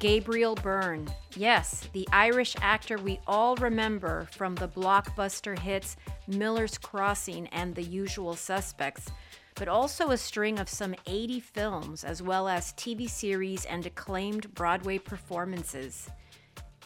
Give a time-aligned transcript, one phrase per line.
[0.00, 1.06] Gabriel Byrne.
[1.36, 7.82] Yes, the Irish actor we all remember from the blockbuster hits Miller's Crossing and The
[7.82, 9.10] Usual Suspects,
[9.56, 14.54] but also a string of some 80 films, as well as TV series and acclaimed
[14.54, 16.08] Broadway performances.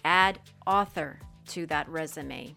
[0.05, 2.57] Add author to that resume.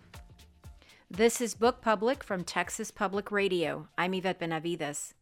[1.11, 3.89] This is Book Public from Texas Public Radio.
[3.95, 5.13] I'm Yvette Benavides.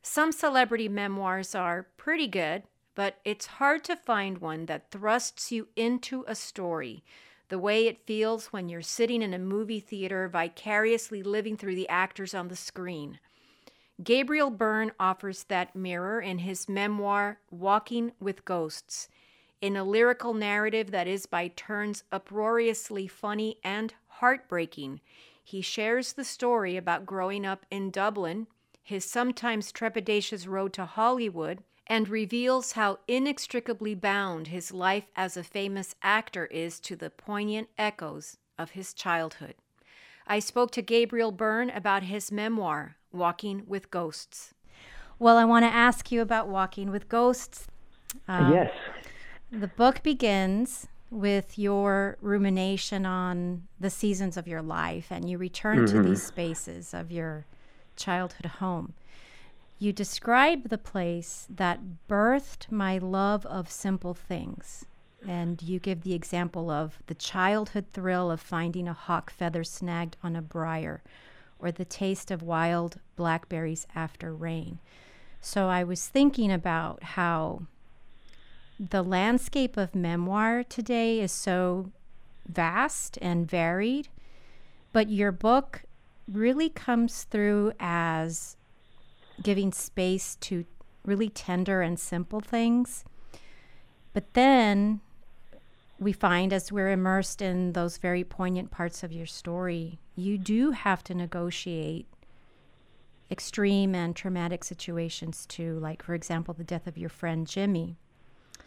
[0.00, 2.62] Some celebrity memoirs are pretty good,
[2.98, 7.04] but it's hard to find one that thrusts you into a story
[7.48, 11.88] the way it feels when you're sitting in a movie theater vicariously living through the
[11.88, 13.20] actors on the screen.
[14.02, 19.08] Gabriel Byrne offers that mirror in his memoir, Walking with Ghosts,
[19.60, 25.00] in a lyrical narrative that is by turns uproariously funny and heartbreaking.
[25.44, 28.48] He shares the story about growing up in Dublin,
[28.82, 35.42] his sometimes trepidatious road to Hollywood, and reveals how inextricably bound his life as a
[35.42, 39.54] famous actor is to the poignant echoes of his childhood.
[40.26, 44.52] I spoke to Gabriel Byrne about his memoir, Walking with Ghosts.
[45.18, 47.66] Well, I want to ask you about Walking with Ghosts.
[48.28, 48.70] Um, yes.
[49.50, 55.86] The book begins with your rumination on the seasons of your life, and you return
[55.86, 55.96] mm-hmm.
[55.96, 57.46] to these spaces of your
[57.96, 58.92] childhood home.
[59.80, 64.84] You describe the place that birthed my love of simple things.
[65.26, 70.16] And you give the example of the childhood thrill of finding a hawk feather snagged
[70.22, 71.02] on a briar,
[71.58, 74.78] or the taste of wild blackberries after rain.
[75.40, 77.62] So I was thinking about how
[78.78, 81.90] the landscape of memoir today is so
[82.46, 84.08] vast and varied,
[84.92, 85.82] but your book
[86.30, 88.56] really comes through as
[89.42, 90.64] giving space to
[91.04, 93.04] really tender and simple things.
[94.12, 95.00] But then
[95.98, 100.72] we find as we're immersed in those very poignant parts of your story, you do
[100.72, 102.06] have to negotiate
[103.30, 107.96] extreme and traumatic situations too, like, for example, the death of your friend Jimmy.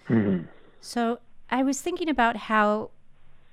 [0.08, 0.46] Mm-hmm.
[0.80, 2.92] So I was thinking about how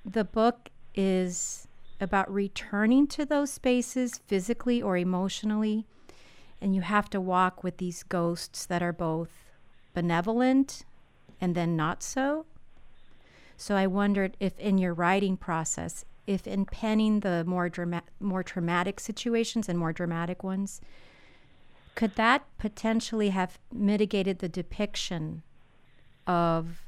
[0.05, 1.67] the book is
[2.01, 5.85] about returning to those spaces physically or emotionally
[6.61, 9.31] and you have to walk with these ghosts that are both
[9.93, 10.83] benevolent
[11.41, 12.45] and then not so.
[13.57, 18.43] So I wondered if in your writing process, if in penning the more drama- more
[18.43, 20.79] traumatic situations and more dramatic ones,
[21.95, 25.43] could that potentially have mitigated the depiction
[26.25, 26.85] of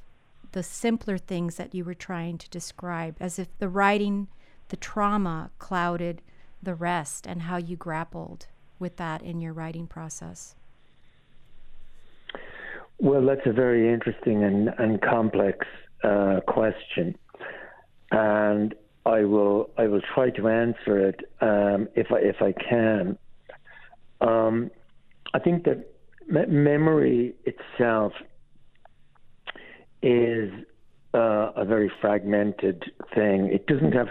[0.51, 4.27] the simpler things that you were trying to describe, as if the writing,
[4.69, 6.21] the trauma clouded
[6.61, 8.47] the rest and how you grappled
[8.81, 10.55] with that in your writing process?
[12.99, 15.65] Well, that's a very interesting and, and complex
[16.03, 17.15] uh, question,
[18.11, 18.75] and
[19.05, 23.17] I will I will try to answer it um, if I if I can.
[24.21, 24.69] Um,
[25.33, 25.87] I think that
[26.27, 28.13] me- memory itself
[30.03, 30.51] is
[31.15, 32.83] uh, a very fragmented
[33.15, 33.49] thing.
[33.51, 34.09] It doesn't have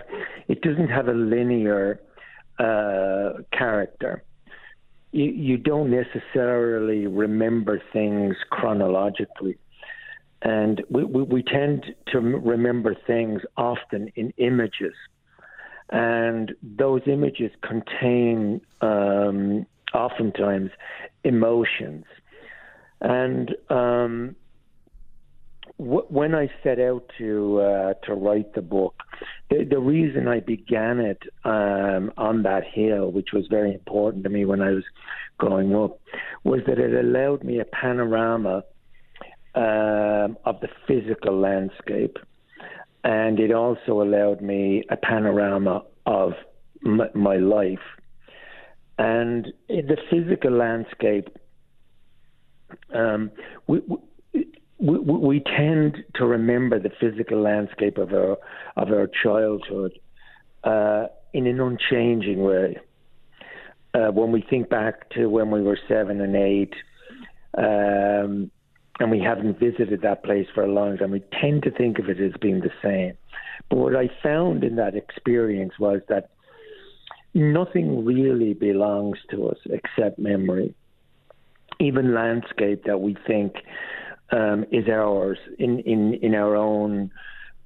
[0.49, 2.01] it doesn't have a linear
[2.59, 4.25] uh, character
[5.13, 9.59] you, you don't necessarily remember things chronologically.
[10.43, 14.95] And we, we, we tend to remember things often in images.
[15.91, 20.71] And those images contain um, oftentimes
[21.25, 22.05] emotions.
[23.01, 24.37] And um,
[25.81, 28.95] when I set out to uh, to write the book,
[29.49, 34.31] the, the reason I began it um, on that hill, which was very important to
[34.31, 34.85] me when I was
[35.39, 35.99] growing up,
[36.45, 38.63] was that it allowed me a panorama
[39.55, 42.19] um, of the physical landscape,
[43.03, 46.33] and it also allowed me a panorama of
[46.85, 47.79] m- my life.
[48.99, 51.31] And the physical landscape,
[52.95, 53.31] um,
[53.67, 53.97] we, we,
[54.81, 58.39] we tend to remember the physical landscape of our
[58.77, 59.93] of our childhood
[60.65, 62.79] uh, in an unchanging way.
[63.93, 66.75] Uh, when we think back to when we were seven and eight,
[67.59, 68.51] um,
[69.01, 72.09] and we haven't visited that place for a long time, we tend to think of
[72.09, 73.15] it as being the same.
[73.69, 76.31] But what I found in that experience was that
[77.35, 80.75] nothing really belongs to us except memory.
[81.81, 83.55] Even landscape that we think
[84.33, 87.11] um, is ours in, in, in our own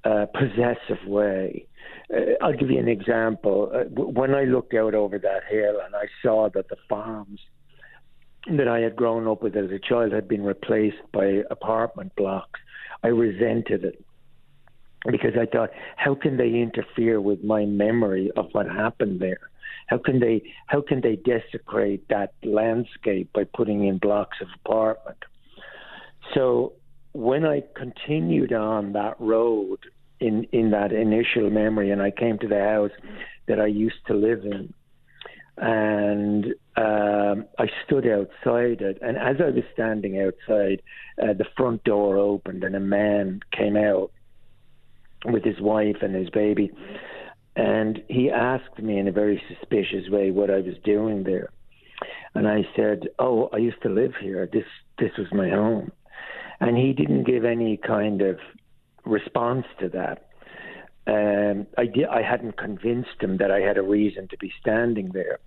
[0.03, 1.67] uh, possessive way.
[2.13, 3.71] Uh, I'll give you an example.
[3.73, 7.39] Uh, when I looked out over that hill and I saw that the farms
[8.47, 12.59] that I had grown up with as a child had been replaced by apartment blocks,
[13.03, 14.03] I resented it
[15.11, 19.49] because I thought, how can they interfere with my memory of what happened there?
[19.87, 25.17] How can they how can they desecrate that landscape by putting in blocks of apartment?
[26.33, 26.73] So
[27.13, 29.79] when I continued on that road
[30.19, 32.91] in in that initial memory, and I came to the house
[33.47, 34.73] that I used to live in,
[35.57, 36.45] and
[36.75, 38.97] um, I stood outside it.
[39.01, 40.81] And as I was standing outside,
[41.21, 44.11] uh, the front door opened, and a man came out
[45.25, 46.71] with his wife and his baby.
[47.55, 51.49] And he asked me in a very suspicious way what I was doing there.
[52.33, 54.45] And I said, "Oh, I used to live here.
[54.51, 54.65] This
[54.99, 55.91] this was my home."
[56.59, 58.39] And he didn't give any kind of
[59.05, 60.29] response to that.
[61.07, 62.05] Um, I did.
[62.05, 65.39] I hadn't convinced him that I had a reason to be standing there.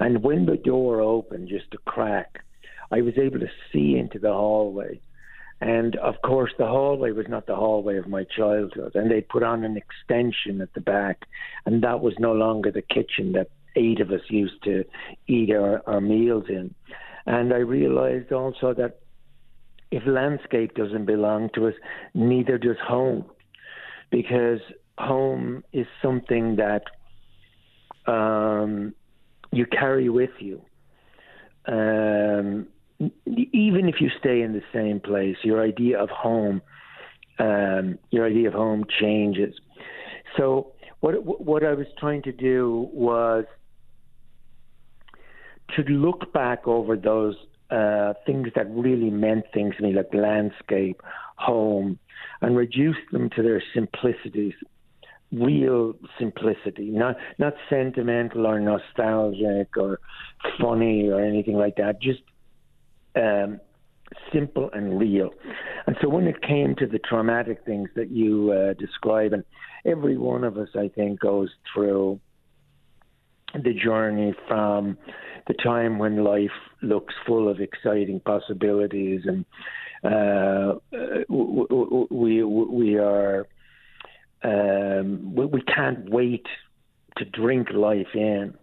[0.00, 2.44] And when the door opened, just a crack,
[2.90, 5.00] I was able to see into the hallway.
[5.60, 8.94] And of course, the hallway was not the hallway of my childhood.
[8.94, 11.24] And they put on an extension at the back,
[11.64, 14.84] and that was no longer the kitchen that eight of us used to
[15.26, 16.74] eat our, our meals in.
[17.24, 19.00] And I realized also that
[19.90, 21.74] if landscape doesn't belong to us,
[22.14, 23.24] neither does home,
[24.10, 24.60] because
[24.98, 26.82] home is something that
[28.10, 28.94] um,
[29.52, 30.62] you carry with you.
[31.66, 32.68] Um,
[33.26, 36.62] even if you stay in the same place, your idea of home,
[37.38, 39.54] um, your idea of home changes.
[40.36, 43.44] So what what I was trying to do was
[45.74, 47.36] to look back over those
[47.70, 51.00] uh, things that really meant things to me, like landscape,
[51.36, 51.98] home,
[52.40, 54.54] and reduce them to their simplicities,
[55.32, 60.00] real simplicity, not not sentimental or nostalgic or
[60.60, 62.00] funny or anything like that.
[62.00, 62.20] Just
[63.16, 63.60] um,
[64.32, 65.30] simple and real.
[65.86, 69.44] And so when it came to the traumatic things that you uh, describe, and
[69.84, 72.20] every one of us, I think, goes through
[73.54, 74.98] the journey from
[75.46, 76.50] the time when life
[76.82, 79.44] looks full of exciting possibilities and
[80.04, 80.74] uh,
[81.28, 83.46] we we are
[84.42, 86.46] um, we, we can't wait
[87.16, 88.54] to drink life in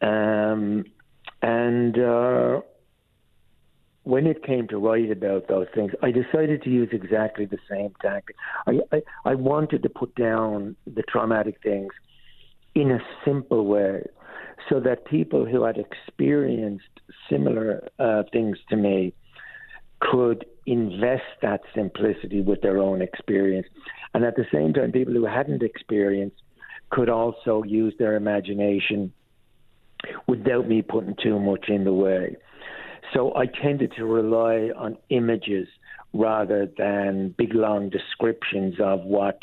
[0.00, 0.84] um,
[1.42, 2.60] and uh,
[4.04, 7.92] when it came to write about those things, I decided to use exactly the same
[8.00, 8.36] tactic.
[8.66, 11.92] I, I, I wanted to put down the traumatic things
[12.76, 14.02] in a simple way
[14.68, 16.84] so that people who had experienced
[17.28, 19.14] similar uh, things to me
[20.00, 23.66] could invest that simplicity with their own experience.
[24.12, 26.36] And at the same time, people who hadn't experienced
[26.90, 29.12] could also use their imagination
[30.26, 32.36] without me putting too much in the way.
[33.14, 35.66] So I tended to rely on images
[36.12, 39.38] rather than big long descriptions of what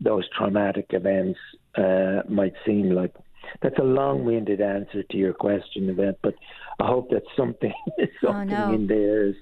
[0.00, 1.38] those traumatic events
[1.76, 3.14] uh, might seem like.
[3.62, 6.34] That's a long-winded answer to your question, Yvette, but
[6.78, 7.72] I hope that something
[8.22, 8.74] something oh, no.
[8.74, 9.34] in there is.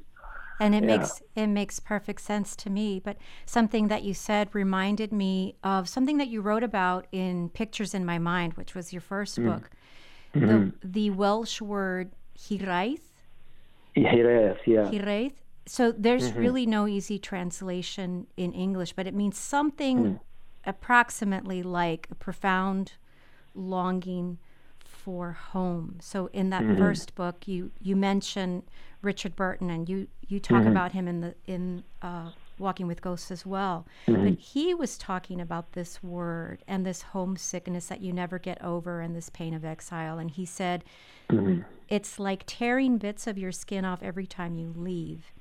[0.60, 0.96] And it yeah.
[0.96, 3.00] makes it makes perfect sense to me.
[3.00, 7.92] But something that you said reminded me of something that you wrote about in Pictures
[7.92, 9.46] in My Mind, which was your first mm.
[9.46, 9.70] book.
[10.34, 10.70] Mm-hmm.
[10.80, 13.08] The, the Welsh word hiraeth
[14.02, 14.90] Jerez, yeah.
[14.90, 15.32] Hiraeth.
[15.66, 16.40] So there's mm-hmm.
[16.40, 20.20] really no easy translation in English, but it means something mm.
[20.68, 22.92] Approximately like a profound
[23.54, 24.38] longing
[24.84, 25.98] for home.
[26.00, 26.78] So in that mm-hmm.
[26.78, 28.62] first book, you you mention
[29.02, 30.70] Richard Burton, and you you talk mm-hmm.
[30.70, 33.86] about him in the in uh, Walking with Ghosts as well.
[34.06, 34.24] Mm-hmm.
[34.24, 39.00] But he was talking about this word and this homesickness that you never get over
[39.00, 40.18] and this pain of exile.
[40.18, 40.84] And he said,
[41.30, 41.62] mm-hmm.
[41.88, 45.32] it's like tearing bits of your skin off every time you leave.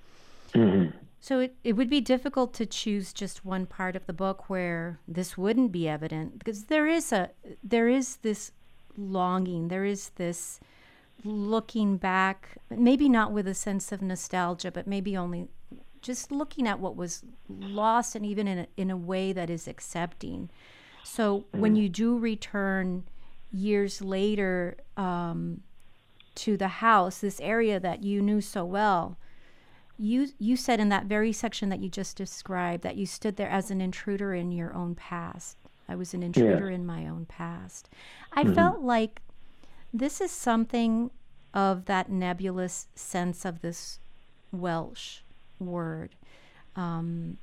[1.28, 5.02] So it, it would be difficult to choose just one part of the book where
[5.10, 7.32] this wouldn't be evident because there is a
[7.62, 8.54] there is this
[8.98, 10.62] longing, there is this
[11.26, 15.50] looking back, maybe not with a sense of nostalgia, but maybe only
[16.02, 19.68] just looking at what was lost and even in a, in a way that is
[19.68, 20.50] accepting.
[21.04, 21.60] So mm.
[21.60, 23.04] when you do return
[23.52, 25.60] years later um,
[26.36, 29.18] to the house, this area that you knew so well,
[29.98, 33.50] you you said in that very section that you just described that you stood there
[33.50, 35.58] as an intruder in your own past.
[35.90, 36.76] I was an intruder yeah.
[36.76, 37.90] in my own past.
[38.34, 38.54] I mm-hmm.
[38.54, 39.22] felt like
[39.94, 41.12] this is something
[41.54, 44.00] of that nebulous sense of this
[44.52, 45.20] Welsh
[45.60, 46.16] word
[46.76, 47.38] um,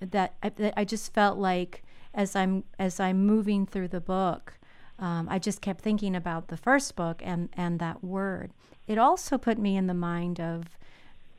[0.00, 1.82] that, I, that I just felt like
[2.14, 4.54] as I'm as I'm moving through the book,
[4.98, 8.52] um, I just kept thinking about the first book and and that word.
[8.86, 10.78] It also put me in the mind of,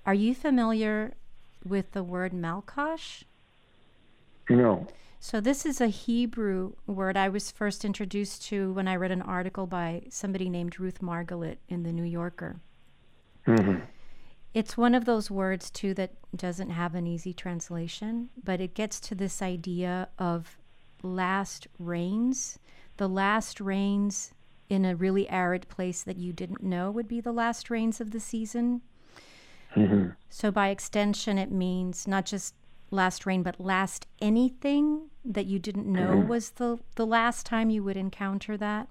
[0.10, 1.14] are you familiar
[1.64, 3.26] with the word Malkosh?
[4.50, 4.88] No.
[5.20, 9.22] So this is a Hebrew word I was first introduced to when I read an
[9.22, 12.60] article by somebody named Ruth Margalit in the New Yorker.
[13.46, 13.82] Mm-hmm.
[14.56, 19.00] It's one of those words too that doesn't have an easy translation, but it gets
[19.02, 20.58] to this idea of
[21.04, 22.58] last rains.
[22.98, 24.34] The last rains
[24.70, 28.10] in a really arid place that you didn't know would be the last rains of
[28.10, 28.82] the season.
[29.76, 30.10] Mm-hmm.
[30.30, 32.54] So by extension, it means not just
[32.92, 36.28] last rain, but last anything that you didn't know Mhm.
[36.28, 38.88] was the, the last time you would encounter that.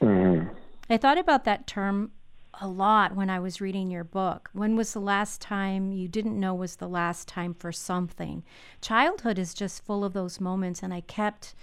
[0.00, 0.48] Mm-hmm.
[0.88, 2.12] I thought about that term
[2.60, 4.50] a lot when I was reading your book.
[4.52, 8.42] When was the last time you didn't know was the last time for something?
[8.80, 11.54] Childhood is just full of those moments, and I kept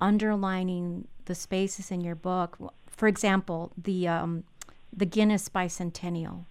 [0.00, 2.58] underlining the spaces in your book.
[2.86, 4.44] For example, the um,
[4.92, 6.44] the Guinness bicentennial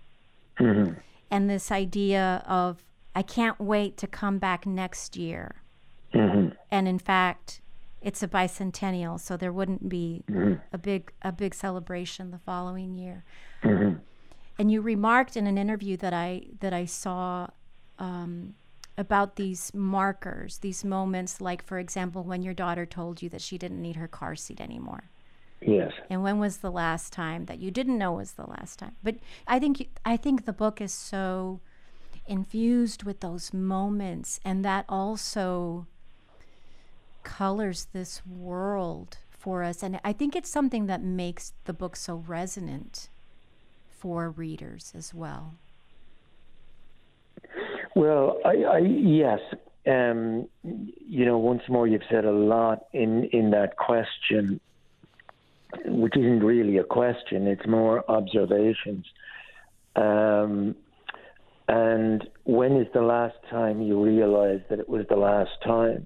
[0.59, 0.93] Mm-hmm.
[1.31, 2.83] And this idea of
[3.15, 5.61] I can't wait to come back next year.
[6.13, 6.49] Mm-hmm.
[6.69, 7.61] And in fact,
[8.01, 10.61] it's a bicentennial, so there wouldn't be Mhm.
[10.71, 13.23] a big a big celebration the following year.
[13.63, 13.99] Mm-hmm.
[14.59, 17.47] And you remarked in an interview that I that I saw
[17.97, 18.55] um,
[18.97, 23.57] about these markers, these moments, like for example, when your daughter told you that she
[23.57, 25.05] didn't need her car seat anymore.
[25.61, 25.91] Yes.
[26.09, 28.95] And when was the last time that you didn't know was the last time?
[29.03, 29.15] But
[29.47, 31.59] I think I think the book is so
[32.27, 35.87] infused with those moments, and that also
[37.23, 39.81] colors this world for us.
[39.81, 43.09] And I think it's something that makes the book so resonant
[43.89, 45.55] for readers as well.
[47.95, 49.39] Well, I, I yes.
[49.87, 54.59] Um, you know, once more, you've said a lot in in that question,
[55.85, 59.05] which isn't really a question; it's more observations.
[59.95, 60.75] Um,
[61.67, 66.05] and when is the last time you realized that it was the last time?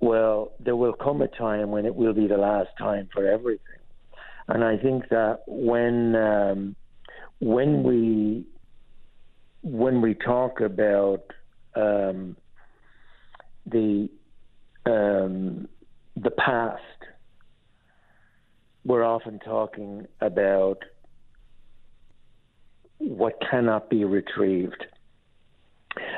[0.00, 3.82] Well, there will come a time when it will be the last time for everything,
[4.46, 6.76] and I think that when um,
[7.40, 8.46] when we
[9.62, 11.24] when we talk about
[11.74, 12.36] um,
[13.66, 14.08] the
[14.86, 15.68] um,
[16.16, 16.82] the past,
[18.88, 20.78] we're often talking about
[22.96, 24.86] what cannot be retrieved.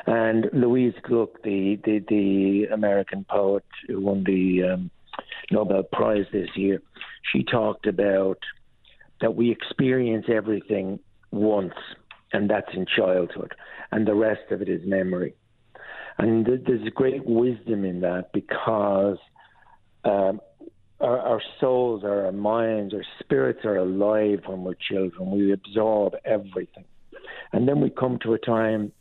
[0.06, 4.90] And Louise Gluck, the, the, the American poet who won the um,
[5.50, 6.80] Nobel Prize this year,
[7.32, 8.38] she talked about
[9.20, 11.00] that we experience everything
[11.32, 11.74] once,
[12.32, 13.52] and that's in childhood,
[13.90, 15.34] and the rest of it is memory.
[16.18, 19.18] And th- there's great wisdom in that because
[20.04, 20.40] um,
[21.00, 25.30] our, our souls, our minds, our spirits are alive when we're children.
[25.30, 26.84] We absorb everything.
[27.52, 28.92] And then we come to a time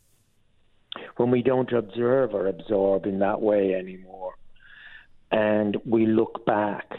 [1.17, 4.33] when we don't observe or absorb in that way anymore.
[5.31, 6.91] And we look back.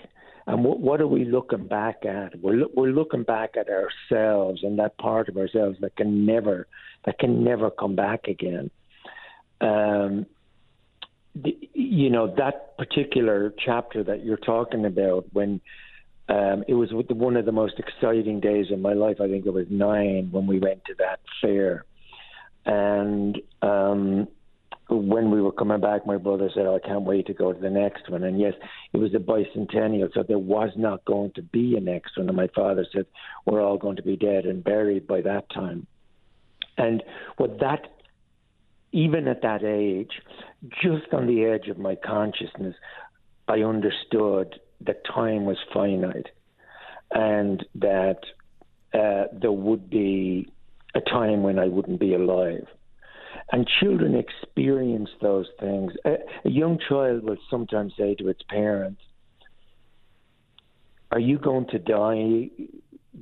[0.46, 2.38] And what, what are we looking back at?
[2.40, 6.66] We're, lo- we're looking back at ourselves and that part of ourselves that can never,
[7.04, 8.70] that can never come back again.
[9.60, 10.26] Um,
[11.34, 15.60] you know that particular chapter that you're talking about when
[16.28, 19.16] um, it was one of the most exciting days of my life.
[19.20, 21.84] I think it was nine when we went to that fair,
[22.64, 24.28] and um,
[24.88, 27.60] when we were coming back, my brother said, oh, "I can't wait to go to
[27.60, 28.54] the next one." And yes,
[28.92, 32.28] it was a bicentennial, so there was not going to be a next one.
[32.28, 33.06] And my father said,
[33.46, 35.86] "We're all going to be dead and buried by that time."
[36.76, 37.02] And
[37.36, 37.88] what that
[38.92, 40.20] even at that age,
[40.82, 42.74] just on the edge of my consciousness,
[43.48, 46.28] I understood that time was finite
[47.10, 48.20] and that
[48.94, 50.52] uh, there would be
[50.94, 52.66] a time when I wouldn't be alive.
[53.52, 55.92] And children experience those things.
[56.04, 59.00] A, a young child will sometimes say to its parents,
[61.10, 62.50] Are you going to die?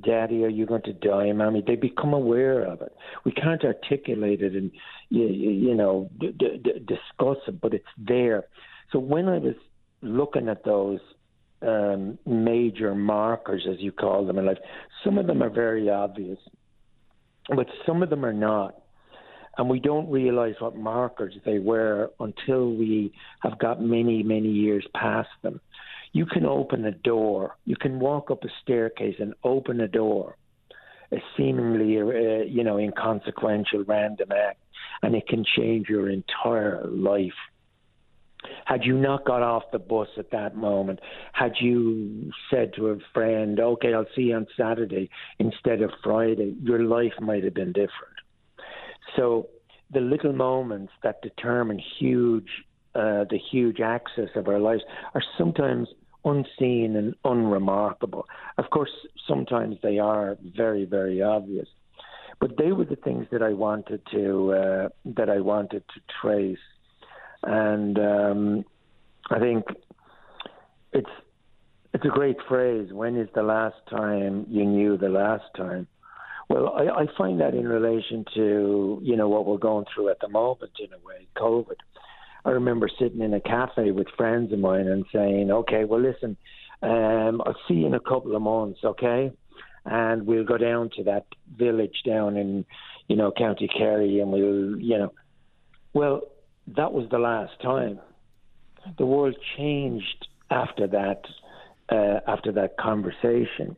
[0.03, 1.63] Daddy, are you going to die, Mommy?
[1.65, 2.95] They become aware of it.
[3.25, 4.71] We can't articulate it and
[5.09, 8.45] you, you know d- d- discuss it, but it's there.
[8.91, 9.55] So when I was
[10.01, 10.99] looking at those
[11.61, 14.59] um, major markers, as you call them in life,
[15.03, 16.37] some of them are very obvious,
[17.55, 18.75] but some of them are not.
[19.57, 24.85] And we don't realize what markers they were until we have got many, many years
[24.95, 25.59] past them
[26.11, 27.57] you can open a door.
[27.65, 30.37] You can walk up a staircase and open a door,
[31.11, 34.59] a seemingly, uh, you know, inconsequential random act,
[35.01, 37.33] and it can change your entire life.
[38.65, 40.99] Had you not got off the bus at that moment,
[41.33, 46.55] had you said to a friend, okay, I'll see you on Saturday instead of Friday,
[46.61, 48.15] your life might have been different.
[49.15, 49.49] So
[49.91, 52.47] the little moments that determine huge,
[52.99, 54.83] uh, the huge axis of our lives
[55.15, 55.87] are sometimes
[56.25, 58.25] unseen and unremarkable.
[58.57, 58.91] Of course,
[59.27, 61.67] sometimes they are very, very obvious,
[62.39, 66.57] but they were the things that I wanted to uh, that I wanted to trace,
[67.43, 68.65] and um,
[69.29, 69.63] I think
[70.91, 71.15] it's
[71.93, 72.91] it's a great phrase.
[72.91, 75.87] When is the last time you knew the last time?
[76.49, 80.19] Well, I, I find that in relation to you know what we're going through at
[80.19, 81.79] the moment, in a way, COVID.
[82.49, 86.35] I remember sitting in a cafe with friends of mine and saying, "Okay, well, listen,
[86.81, 89.31] um, I'll see you in a couple of months, okay?"
[89.85, 92.65] And we'll go down to that village down in,
[93.07, 95.13] you know, County Kerry, and we'll, you know,
[95.93, 96.21] well,
[96.75, 97.99] that was the last time.
[98.97, 101.21] The world changed after that,
[101.89, 103.77] uh, after that conversation,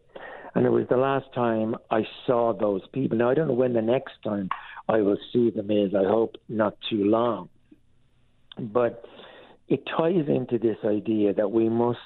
[0.56, 3.18] and it was the last time I saw those people.
[3.18, 4.48] Now I don't know when the next time
[4.88, 5.94] I will see them is.
[5.94, 7.50] I hope not too long
[8.58, 9.06] but
[9.68, 12.00] it ties into this idea that we must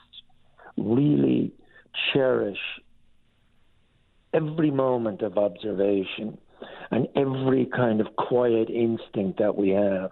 [0.78, 1.52] really
[2.14, 2.60] cherish
[4.34, 6.38] every moment of observation
[6.92, 10.12] and every kind of quiet instinct that we have,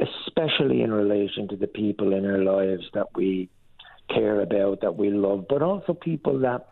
[0.00, 3.48] especially in relation to the people in our lives that we
[4.12, 6.68] care about, that we love, but also people that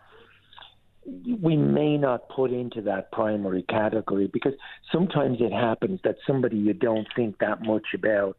[1.41, 4.55] we may not put into that primary category because
[4.91, 8.37] sometimes it happens that somebody you don't think that much about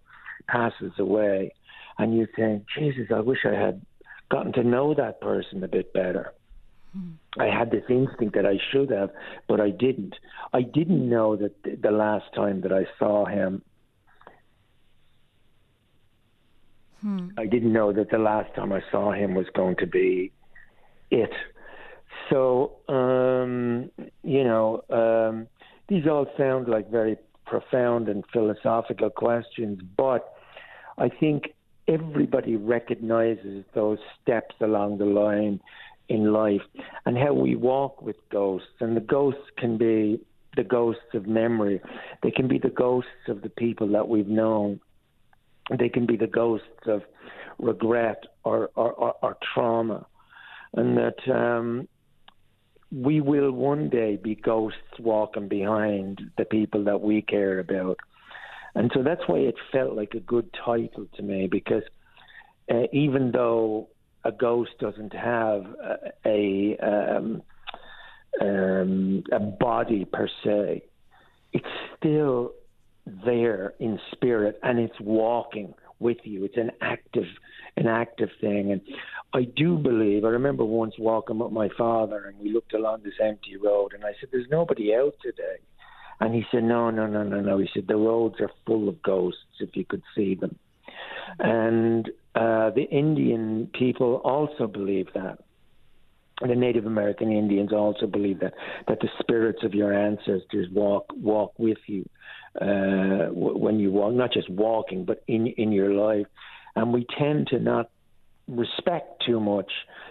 [0.48, 1.54] passes away,
[1.98, 3.86] and you think, Jesus, I wish I had
[4.30, 6.34] gotten to know that person a bit better.
[6.94, 7.12] Hmm.
[7.40, 9.12] I had this instinct that I should have,
[9.48, 10.16] but I didn't.
[10.54, 13.62] I didn't know that the last time that I saw him,
[17.02, 17.30] hmm.
[17.38, 20.32] I didn't know that the last time I saw him was going to be
[21.12, 21.34] it.
[22.30, 23.92] So, um,
[24.24, 25.48] you know, um,
[25.88, 30.34] these all sound like very profound and philosophical questions, but
[30.98, 31.54] I think
[31.88, 35.60] everybody recognizes those steps along the line
[36.10, 36.62] in life
[37.06, 38.68] and how we walk with ghosts.
[38.80, 40.20] And the ghosts can be
[40.56, 41.80] the ghosts of memory,
[42.24, 44.80] they can be the ghosts of the people that we've known,
[45.78, 47.04] they can be the ghosts of
[47.60, 50.06] regret or, or, or, or trauma.
[50.74, 51.88] And that um,
[52.92, 58.00] we will one day be ghosts walking behind the people that we care about.
[58.76, 61.84] And so that's why it felt like a good title to me because
[62.72, 63.90] uh, even though
[64.24, 65.66] a ghost doesn't have
[66.26, 67.42] a a, um,
[68.42, 70.84] um, a body per se,
[71.54, 71.66] it's
[71.98, 72.52] still
[73.26, 76.44] there in spirit and it's walking with you.
[76.44, 77.26] It's an active
[77.78, 78.72] an active thing.
[78.72, 78.82] And
[79.34, 83.14] I do believe, I remember once walking with my father and we looked along this
[83.24, 85.60] empty road and I said, There's nobody out today.
[86.20, 87.60] And he said, No, no, no, no, no.
[87.60, 90.58] He said, The roads are full of ghosts if you could see them.
[91.40, 95.40] And uh, the Indian people also believe that.
[96.40, 98.54] The Native American Indians also believe that
[98.88, 102.08] that the spirits of your ancestors walk walk with you
[102.62, 106.28] uh, when you walk, not just walking, but in in your life
[106.78, 107.90] and we tend to not
[108.48, 109.70] respect too much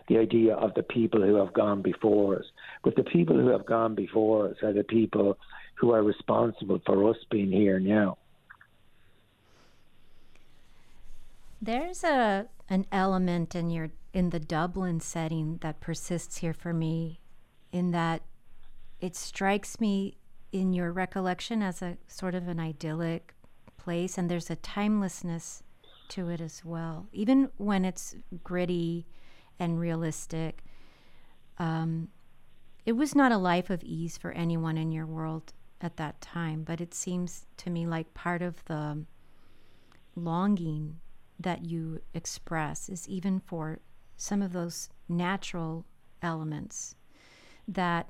[0.09, 2.45] the idea of the people who have gone before us.
[2.83, 5.39] But the people who have gone before us are the people
[5.77, 8.19] who are responsible for us being here now.
[11.63, 17.21] There's a an element in your in the Dublin setting that persists here for me
[17.71, 18.23] in that
[19.01, 20.17] it strikes me
[20.51, 23.35] in your recollection as a sort of an idyllic
[23.77, 25.63] place and there's a timelessness
[26.11, 27.07] to it as well.
[27.13, 29.07] Even when it's gritty
[29.59, 30.63] and realistic,
[31.59, 32.09] um,
[32.85, 36.63] it was not a life of ease for anyone in your world at that time,
[36.63, 39.05] but it seems to me like part of the
[40.15, 41.01] longing
[41.39, 43.79] that you express is even for
[44.17, 45.85] some of those natural
[46.23, 46.95] elements
[47.69, 48.09] that,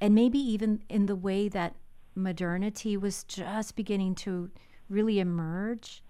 [0.00, 1.74] and maybe even in the way that
[2.14, 4.50] modernity was just beginning to
[4.88, 6.03] really emerge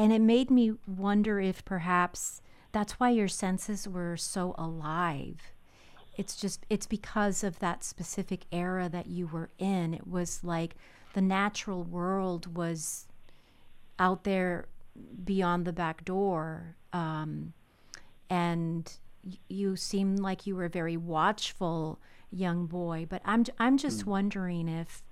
[0.00, 2.40] and it made me wonder if perhaps
[2.72, 5.52] that's why your senses were so alive.
[6.16, 9.92] It's just, it's because of that specific era that you were in.
[9.92, 10.74] It was like
[11.12, 13.08] the natural world was
[13.98, 14.68] out there
[15.22, 16.76] beyond the back door.
[16.94, 17.52] Um,
[18.30, 18.90] and
[19.22, 23.06] y- you seemed like you were a very watchful young boy.
[23.06, 24.06] But I'm, I'm just mm.
[24.06, 25.02] wondering if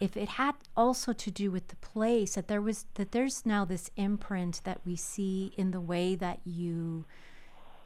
[0.00, 3.64] if it had also to do with the place that there was that there's now
[3.64, 7.04] this imprint that we see in the way that you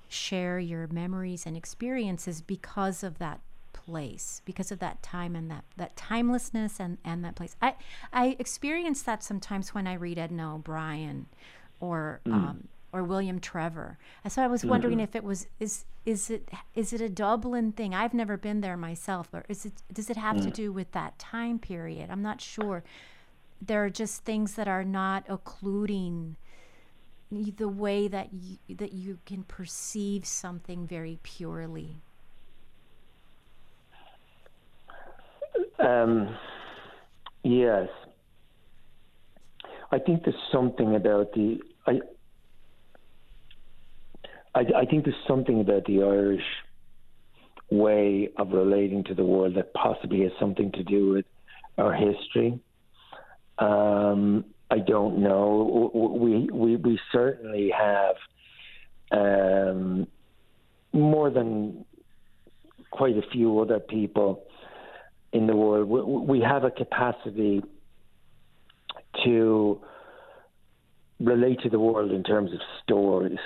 [0.09, 3.40] share your memories and experiences because of that
[3.72, 7.57] place because of that time and that, that timelessness and, and that place.
[7.61, 7.75] I,
[8.12, 11.27] I experience that sometimes when I read Edna O'Brien
[11.81, 12.33] or mm.
[12.33, 13.98] um, or William Trevor.
[14.28, 15.05] So I was wondering mm-hmm.
[15.05, 17.94] if it was is is it is it a Dublin thing?
[17.94, 20.44] I've never been there myself, or is it does it have mm.
[20.44, 22.11] to do with that time period?
[22.11, 22.85] I'm not sure.
[23.61, 26.37] There are just things that are not occluding
[27.57, 31.96] the way that you, that you can perceive something very purely.
[35.78, 36.37] Um,
[37.42, 37.88] yes,
[39.90, 42.00] I think there's something about the I
[44.54, 46.44] I, I think there's something about the Irish
[47.70, 51.24] way of relating to the world that possibly has something to do with
[51.78, 52.60] our history.
[53.58, 55.90] Um, I don't know.
[56.18, 58.16] We we we certainly have
[59.10, 60.06] um,
[60.92, 61.84] more than
[62.90, 64.44] quite a few other people
[65.32, 65.88] in the world.
[65.88, 67.62] We, we have a capacity
[69.24, 69.80] to
[71.20, 73.38] relate to the world in terms of stories.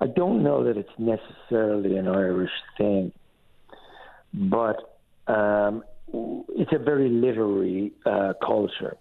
[0.00, 3.12] I don't know that it's necessarily an Irish thing,
[4.32, 8.96] but um, it's a very literary uh, culture.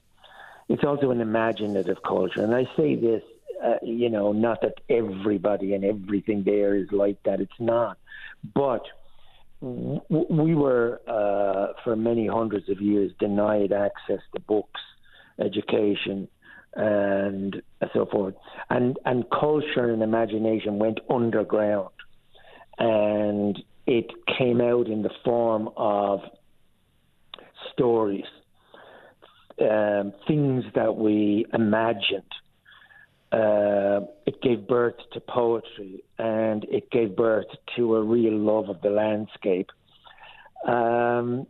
[0.67, 2.43] It's also an imaginative culture.
[2.43, 3.23] And I say this,
[3.63, 7.39] uh, you know, not that everybody and everything there is like that.
[7.39, 7.97] It's not.
[8.53, 8.83] But
[9.61, 14.81] we were, uh, for many hundreds of years, denied access to books,
[15.39, 16.27] education,
[16.75, 17.61] and
[17.93, 18.35] so forth.
[18.69, 21.89] And and culture and imagination went underground,
[22.77, 26.21] and it came out in the form of
[27.73, 28.25] stories,
[29.61, 32.23] um, things that we imagined.
[33.31, 38.81] Uh, it gave birth to poetry, and it gave birth to a real love of
[38.81, 39.69] the landscape.
[40.67, 41.45] Um,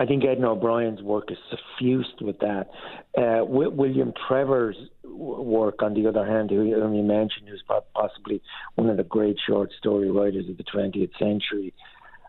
[0.00, 2.70] I think Edna O'Brien's work is suffused with that.
[3.18, 7.62] Uh, William Trevor's work, on the other hand, who you only mentioned, who's
[7.94, 8.40] possibly
[8.76, 11.74] one of the great short story writers of the 20th century,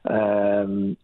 [0.10, 0.98] um,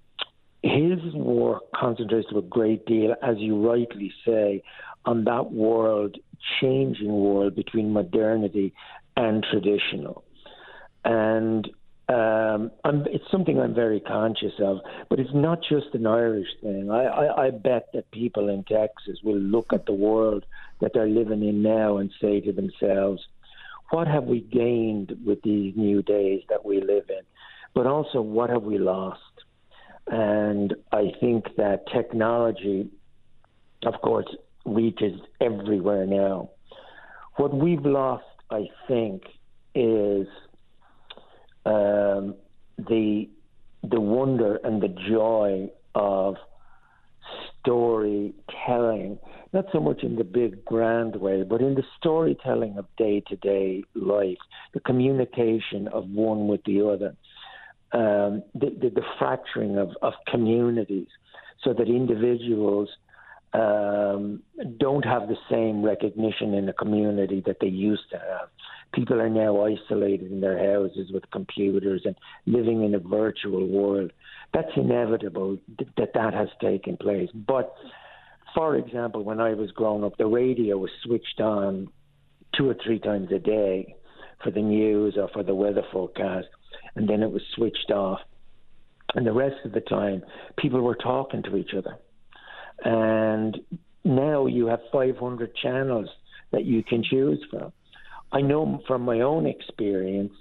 [0.62, 4.62] his work concentrates a great deal, as you rightly say,
[5.06, 6.18] on that world,
[6.60, 8.74] changing world between modernity
[9.16, 10.26] and traditional.
[11.06, 11.70] And
[12.10, 14.78] um, it's something I'm very conscious of,
[15.10, 16.89] but it's not just an Irish thing.
[16.89, 20.46] I, I, I bet that people in Texas will look at the world
[20.80, 23.22] that they're living in now and say to themselves,
[23.89, 27.24] what have we gained with these new days that we live in?
[27.74, 29.22] But also, what have we lost?
[30.08, 32.89] And I think that technology,
[33.86, 34.28] of course,
[34.65, 36.52] reaches everywhere now.
[37.36, 39.24] What we've lost, I think,
[39.76, 40.28] is
[41.68, 42.36] um,
[42.78, 43.30] the
[43.84, 46.36] the wonder and the joy of
[47.60, 49.20] storytelling,
[49.54, 53.36] not so much in the big grand way, but in the storytelling of day to
[53.38, 54.38] day life,
[54.74, 57.16] the communication of one with the other,
[57.92, 61.08] um, the, the, the, fracturing of, of communities
[61.64, 62.90] so that individuals
[63.54, 64.42] um,
[64.78, 68.50] don't have the same recognition in the community that they used to have
[68.93, 74.12] people are now isolated in their houses with computers and living in a virtual world.
[74.54, 75.58] That's inevitable
[75.97, 77.30] that that has taken place.
[77.34, 77.76] But
[78.56, 81.89] for example, when I was growing up, the radio was switched on
[82.58, 83.95] two or three times a day
[84.43, 86.47] for the news or for the weather forecast,
[86.95, 88.19] and then it was switched off.
[89.15, 90.23] And the rest of the time,
[90.58, 91.97] people were talking to each other.
[92.84, 93.58] And
[94.04, 96.10] now you have 500 channels
[96.52, 97.71] that you can choose from.
[98.32, 100.34] I know from my own experience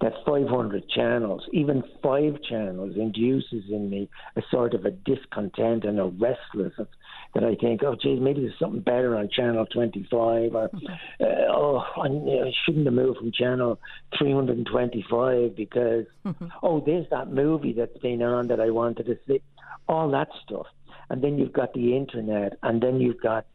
[0.00, 5.98] that 500 channels, even five channels, induces in me a sort of a discontent and
[5.98, 6.88] a restlessness
[7.34, 11.78] that I think, oh, geez, maybe there's something better on channel 25, or uh, oh,
[11.96, 13.78] I, I shouldn't have moved from channel
[14.18, 16.46] 325 because, mm-hmm.
[16.62, 19.40] oh, there's that movie that's been on that I wanted to see,
[19.88, 20.66] all that stuff.
[21.08, 23.46] And then you've got the internet, and then you've got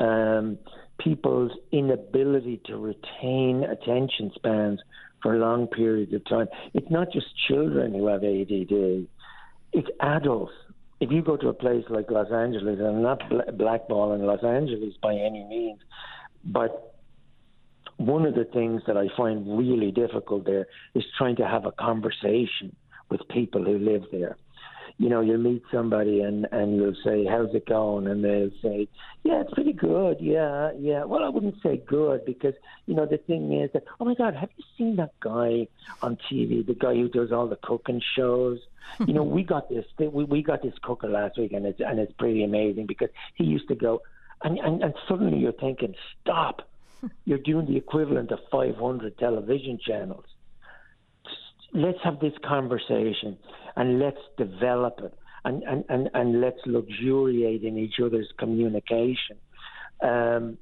[0.00, 0.58] um,
[0.98, 4.80] people's inability to retain attention spans
[5.22, 6.48] for long periods of time.
[6.74, 9.06] It's not just children who have ADD,
[9.72, 10.52] it's adults.
[11.00, 14.94] If you go to a place like Los Angeles, and I'm not blackballing Los Angeles
[15.02, 15.80] by any means,
[16.44, 16.94] but
[17.98, 21.72] one of the things that I find really difficult there is trying to have a
[21.72, 22.74] conversation
[23.10, 24.36] with people who live there.
[24.98, 28.88] You know, you'll meet somebody and and you'll say, "How's it going?" and they'll say,
[29.24, 30.18] "Yeah, it's pretty good.
[30.20, 32.54] Yeah, yeah." Well, I wouldn't say good because
[32.86, 35.68] you know the thing is that, oh my God, have you seen that guy
[36.02, 36.66] on TV?
[36.66, 38.60] The guy who does all the cooking shows.
[39.06, 41.98] you know, we got this we we got this cooker last week, and it's and
[41.98, 44.02] it's pretty amazing because he used to go,
[44.42, 46.68] and and, and suddenly you're thinking, stop.
[47.26, 50.24] You're doing the equivalent of 500 television channels
[51.72, 53.38] let's have this conversation
[53.76, 59.36] and let's develop it and, and, and, and let's luxuriate in each other's communication.
[60.02, 60.58] Um,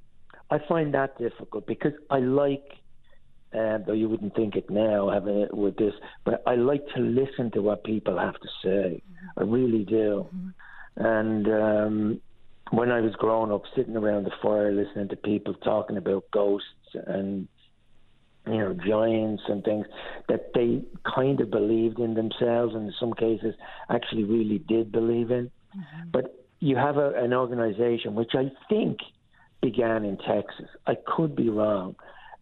[0.51, 2.64] I find that difficult because I like,
[3.55, 7.01] uh, though you wouldn't think it now having it with this, but I like to
[7.01, 9.03] listen to what people have to say.
[9.38, 10.27] I really do.
[10.35, 10.49] Mm-hmm.
[10.97, 12.21] And um,
[12.71, 16.69] when I was growing up, sitting around the fire listening to people talking about ghosts
[17.07, 17.49] and
[18.47, 19.87] you know, giants and things
[20.29, 20.83] that they
[21.15, 23.55] kind of believed in themselves, and in some cases
[23.91, 25.51] actually really did believe in.
[25.77, 26.11] Mm-hmm.
[26.13, 28.99] But you have a, an organization which I think
[29.63, 30.69] began in Texas.
[30.87, 31.97] I could be wrong,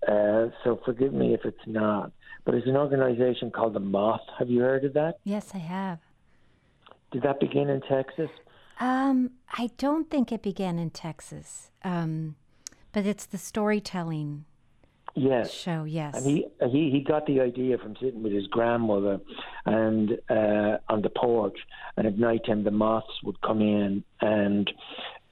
[0.08, 2.12] uh, so forgive me if it's not.
[2.44, 4.22] But it's an organization called the Moth.
[4.38, 5.18] Have you heard of that?
[5.22, 6.00] Yes, I have.
[7.12, 8.30] Did that begin in Texas?
[8.80, 12.34] Um, I don't think it began in Texas, um,
[12.90, 14.44] but it's the storytelling
[15.14, 15.50] yes.
[15.50, 15.84] show.
[15.84, 19.20] Yes, and he he he got the idea from sitting with his grandmother
[19.66, 21.58] and uh, on the porch,
[21.96, 24.70] and at night time the moths would come in and.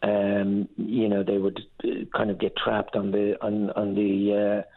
[0.02, 4.62] Um, you know, they would uh, kind of get trapped on the on on the
[4.64, 4.68] uh,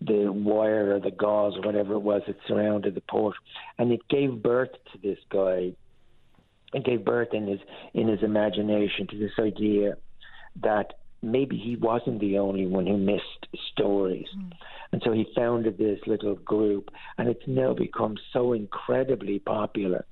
[0.00, 3.36] the wire or the gauze or whatever it was that surrounded the porch,
[3.78, 5.72] and it gave birth to this guy.
[6.72, 7.60] It gave birth in his
[7.94, 9.96] in his imagination to this idea
[10.62, 14.26] that maybe he wasn't the only one who missed stories.
[14.36, 14.52] Mm.
[14.92, 20.04] And so he founded this little group, and it's now become so incredibly popular.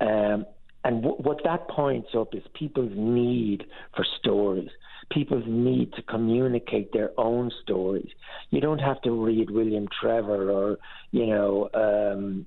[0.00, 0.46] Um,
[0.84, 4.70] and w- what that points up is people's need for stories
[5.10, 8.10] people's need to communicate their own stories.
[8.50, 10.78] You don't have to read William Trevor or,
[11.10, 12.46] you know, um,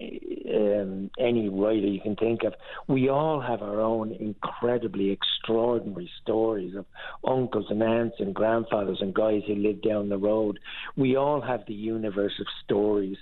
[0.00, 2.54] um, any writer you can think of.
[2.86, 6.86] We all have our own incredibly extraordinary stories of
[7.26, 10.58] uncles and aunts and grandfathers and guys who live down the road.
[10.96, 13.18] We all have the universe of stories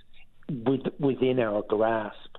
[0.49, 2.37] with, within our grasp.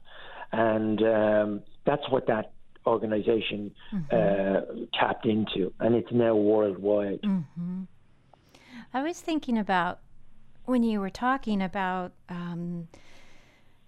[0.53, 2.53] And um, that's what that
[2.87, 4.15] organization mm-hmm.
[4.15, 7.21] uh, tapped into, and it's now worldwide.
[7.21, 7.83] Mm-hmm.
[8.93, 9.99] I was thinking about
[10.65, 12.87] when you were talking about um,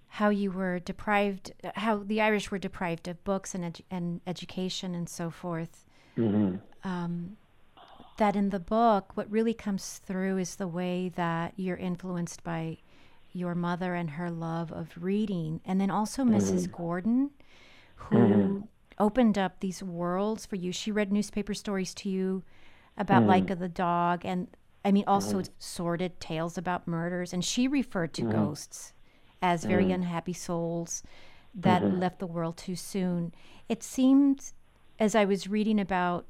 [0.07, 4.95] how you were deprived, how the Irish were deprived of books and, edu- and education
[4.95, 5.85] and so forth.
[6.17, 6.57] Mm-hmm.
[6.87, 7.37] Um,
[8.17, 12.77] that in the book, what really comes through is the way that you're influenced by
[13.31, 16.63] your mother and her love of reading, and then also Mrs.
[16.63, 16.75] Mm-hmm.
[16.75, 17.29] Gordon,
[17.95, 18.59] who mm-hmm
[18.99, 20.71] opened up these worlds for you.
[20.71, 22.43] She read newspaper stories to you
[22.97, 23.27] about mm.
[23.27, 24.47] Laika the dog, and
[24.83, 25.49] I mean, also mm.
[25.57, 27.33] sordid tales about murders.
[27.33, 28.31] And she referred to mm.
[28.31, 28.93] ghosts
[29.41, 29.95] as very mm.
[29.95, 31.03] unhappy souls
[31.55, 31.99] that mm-hmm.
[31.99, 33.33] left the world too soon.
[33.67, 34.53] It seemed,
[34.99, 36.25] as I was reading about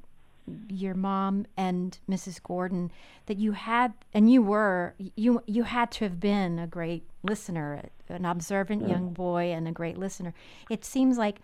[0.68, 2.42] your mom and Mrs.
[2.42, 2.90] Gordon,
[3.26, 7.82] that you had, and you were, you you had to have been a great listener,
[8.08, 10.34] an observant young boy, and a great listener.
[10.68, 11.36] It seems like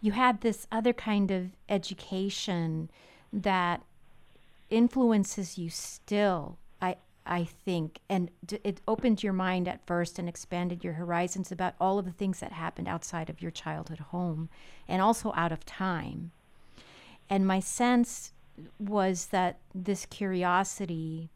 [0.00, 2.90] you had this other kind of education
[3.32, 3.82] that
[4.70, 8.00] influences you still i i think.
[8.08, 12.04] And d- it opened your mind at first and expanded your horizons about all of
[12.04, 14.48] the things that happened outside of your childhood home
[14.86, 16.32] and also out of time.
[17.30, 18.32] And my sense
[18.78, 21.30] was that this curiosity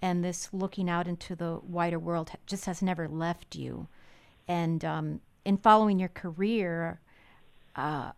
[0.00, 3.88] and this looking out into the wider world just has never left you.
[4.48, 7.00] And um, in following your career
[7.76, 8.12] uh,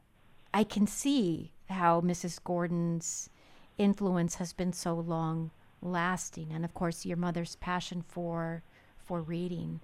[0.52, 2.42] I can see how Mrs.
[2.42, 3.30] Gordon's
[3.78, 5.50] influence has been so long
[5.82, 8.62] lasting, and of course your mother's passion for
[8.96, 9.80] for reading.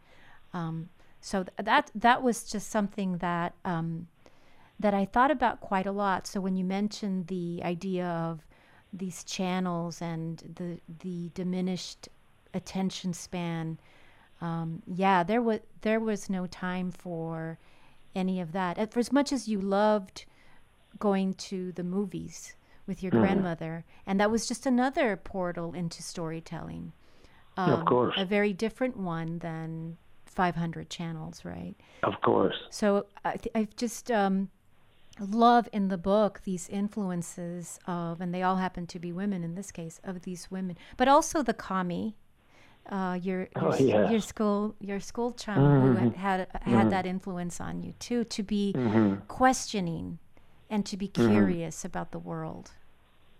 [0.53, 0.89] Um,
[1.21, 4.09] so th- that that was just something that um,
[4.81, 6.27] that I thought about quite a lot.
[6.27, 8.45] So when you mentioned the idea of
[8.93, 12.09] these channels and the the diminished
[12.55, 13.79] attention span,
[14.41, 17.59] um, yeah, there was there was no time for
[18.15, 18.93] any of that.
[18.93, 20.25] For as much as you loved
[20.99, 22.55] going to the movies
[22.87, 23.21] with your mm.
[23.21, 26.93] grandmother, and that was just another portal into storytelling.
[27.57, 31.75] Um, of course, a very different one than 500 channels, right?
[32.03, 32.55] Of course.
[32.71, 34.49] So I, th- I just um,
[35.21, 39.55] love in the book these influences of, and they all happen to be women in
[39.55, 42.17] this case, of these women, but also the kami,
[42.91, 44.11] uh, your Oh, your, s- yes.
[44.11, 45.81] your school your school chum Mhm.
[45.83, 50.19] who had had that influence on you too to be hmm questioning
[50.71, 51.31] and to be Mm-hmm.
[51.33, 52.71] curious about the world.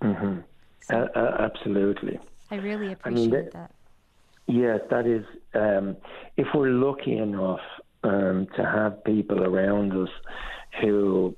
[0.03, 0.39] hmm
[0.81, 2.19] So uh, uh, absolutely.
[2.51, 3.71] I really mean, appreciate that- that.
[4.49, 5.25] Yes, that is.
[5.55, 5.97] Um,
[6.37, 7.61] if we're lucky enough
[8.03, 10.11] um, to have people around us
[10.81, 11.35] who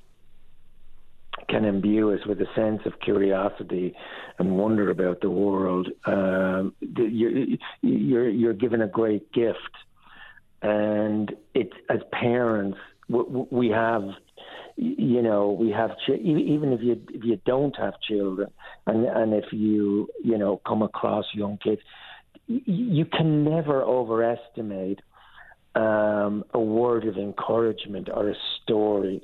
[1.49, 3.93] can imbue us with a sense of curiosity
[4.39, 7.45] and wonder about the world, um, you're,
[7.81, 9.59] you're you're given a great gift.
[10.61, 12.77] And it, as parents,
[13.07, 14.03] we have,
[14.75, 18.49] you know, we have even if you if you don't have children,
[18.87, 21.81] and and if you you know come across young kids,
[22.47, 24.99] you can never overestimate
[25.75, 29.21] um, a word of encouragement or a story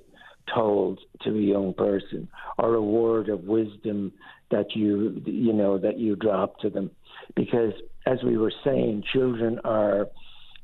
[0.53, 2.27] told to a young person
[2.57, 4.11] or a word of wisdom
[4.49, 6.91] that you you know that you drop to them.
[7.35, 7.73] Because
[8.05, 10.07] as we were saying children are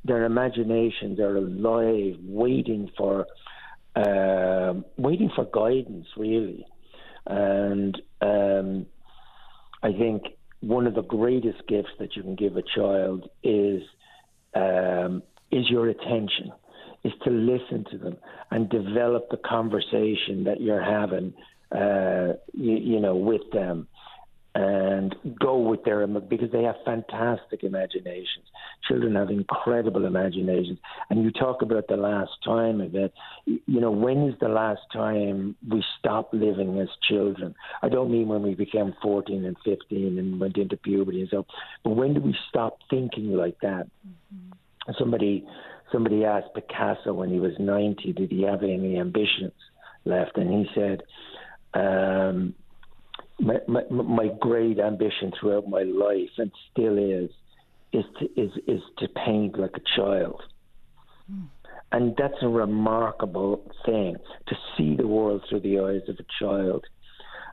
[0.04, 3.26] their imaginations are alive waiting for
[3.96, 6.66] um waiting for guidance really.
[7.26, 8.86] And um,
[9.84, 10.24] I think
[10.62, 13.84] one of the greatest gifts that you can give a child is
[14.56, 16.52] um, is your attention,
[17.08, 18.17] is to listen to them
[18.52, 21.34] and develop the conversation that you're having,
[21.72, 23.88] uh, you, you know, with them,
[24.58, 28.46] and go with their because they have fantastic imaginations.
[28.88, 30.80] Children have incredible imaginations,
[31.12, 33.13] and you talk about the last time of it.
[33.46, 37.54] You know, when is the last time we stopped living as children?
[37.84, 41.46] I don't mean when we became 14 and 15 and went into puberty and so,
[41.84, 43.88] but when do we stop thinking like that?
[44.98, 45.46] Somebody,
[45.91, 49.54] somebody asked Picasso when he was 90, did he have any ambitions
[50.06, 50.38] left?
[50.38, 51.02] And he said,
[51.73, 52.54] um,
[53.39, 57.30] my, my, my great ambition throughout my life, and still is,
[57.93, 60.41] is to is is to paint like a child,
[61.91, 66.86] and that's a remarkable thing to see the world through the eyes of a child.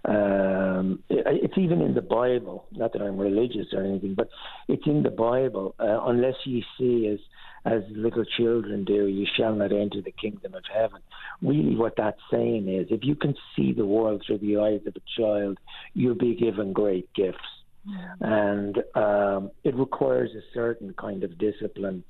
[0.07, 2.67] Um, it, it's even in the Bible.
[2.73, 4.29] Not that I'm religious or anything, but
[4.69, 5.75] it's in the Bible.
[5.79, 7.19] Uh, unless you see as
[7.67, 11.01] as little children do, you shall not enter the kingdom of heaven.
[11.41, 14.95] Really, what that's saying is, if you can see the world through the eyes of
[14.95, 15.59] a child,
[15.95, 17.39] you'll be given great gifts.
[18.21, 22.05] And um, it requires a certain kind of discipline,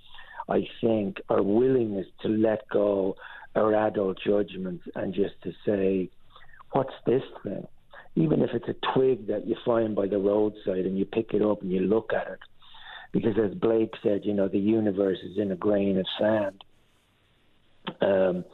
[0.49, 3.17] I think, or willingness to let go
[3.55, 6.11] our adult judgments and just to say,
[6.73, 7.67] what's this thing?
[8.17, 11.43] Even if it's a twig that you find by the roadside and you pick it
[11.43, 12.39] up and you look at it,
[13.13, 16.65] because as Blake said, you know, the universe is in a grain of sand.
[18.01, 18.45] Um,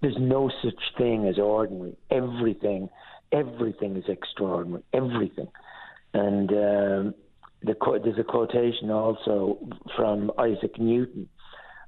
[0.00, 1.96] there's no such thing as ordinary.
[2.10, 2.88] Everything,
[3.32, 4.82] everything is extraordinary.
[4.92, 5.48] Everything.
[6.14, 7.14] And um,
[7.62, 9.58] the, there's a quotation also
[9.96, 11.28] from Isaac Newton,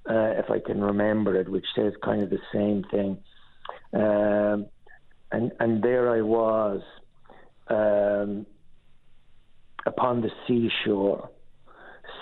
[0.09, 3.19] uh, if I can remember it, which says kind of the same thing.
[3.95, 4.67] Um,
[5.31, 6.83] and and there I was
[7.69, 8.47] um,
[9.87, 11.31] upon the seashore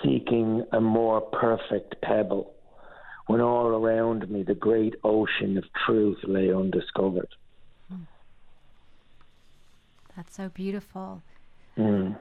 [0.03, 2.53] seeking a more perfect pebble,
[3.27, 7.27] when all around me the great ocean of truth lay undiscovered.
[10.15, 11.21] That's so beautiful.
[11.77, 12.17] Mm.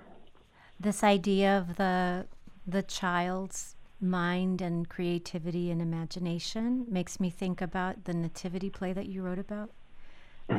[0.78, 2.26] This idea of the
[2.66, 9.06] the child's mind and creativity and imagination makes me think about the nativity play that
[9.06, 9.70] you wrote about.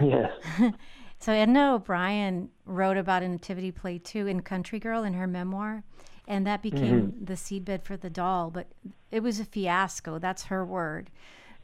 [0.01, 0.31] Yes.
[1.21, 5.83] So Edna O'Brien wrote about a nativity play too in Country Girl in her memoir,
[6.27, 7.25] and that became mm-hmm.
[7.25, 8.49] the seedbed for the doll.
[8.49, 8.65] But
[9.11, 10.17] it was a fiasco.
[10.17, 11.11] That's her word.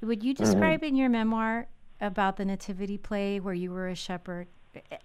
[0.01, 0.43] Would you mm-hmm.
[0.43, 1.65] describe in your memoir
[1.99, 4.45] about the nativity play where you were a shepherd?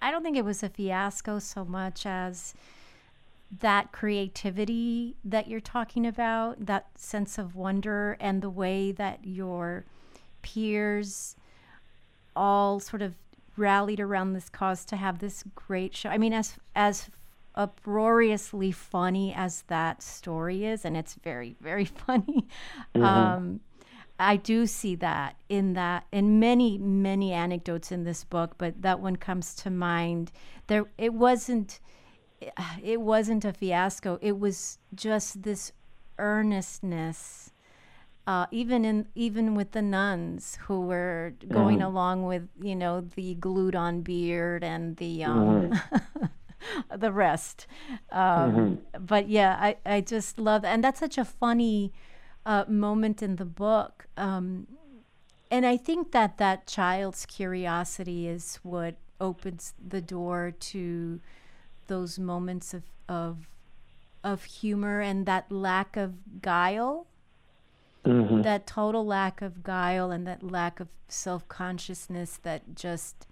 [0.03, 2.53] I don't think it was a fiasco so much as
[3.61, 9.87] that creativity that you're talking about, that sense of wonder, and the way that your
[10.43, 11.37] peers
[12.37, 13.15] all sort of
[13.57, 16.09] rallied around this cause to have this great show.
[16.09, 17.11] I mean, as as
[17.55, 22.47] uproariously funny as that story is, and it's very very funny.
[22.95, 23.61] Um,
[24.19, 29.01] I do see that in that in many many anecdotes in this book, but that
[29.01, 30.33] one comes to mind.
[30.67, 31.81] There, it wasn't
[32.83, 34.19] it wasn't a fiasco.
[34.21, 35.73] It was just this
[36.19, 37.52] earnestness
[38.27, 43.35] uh, even in even with the nuns who were going along with you know the
[43.35, 45.73] glued on beard and the um,
[46.97, 47.67] the rest.
[48.11, 51.93] Um, But yeah, I I just love and that's such a funny
[52.47, 54.07] uh, moment in the book.
[54.17, 54.67] Um,
[55.51, 61.21] and I think that that child's curiosity is what opens the door to
[61.89, 63.49] those moments of, of
[64.25, 67.07] of humor and that lack of guile.
[68.05, 68.43] Mm-hmm.
[68.43, 73.27] That total lack of guile and that lack of self consciousness that just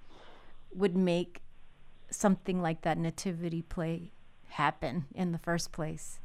[0.73, 1.43] would make
[2.11, 4.13] something like that nativity play
[4.51, 6.21] happen in the first place.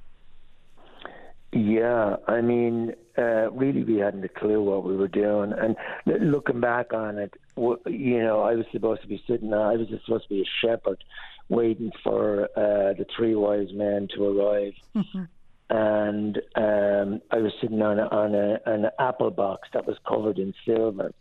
[1.51, 5.53] Yeah, I mean, uh, really, we hadn't a clue what we were doing.
[5.53, 9.51] And looking back on it, you know, I was supposed to be sitting.
[9.51, 11.01] There, I was just supposed to be a shepherd,
[11.47, 14.73] waiting for uh, the three wise men to arrive.
[15.69, 20.37] and um, I was sitting on a, on a, an apple box that was covered
[20.37, 21.11] in silver,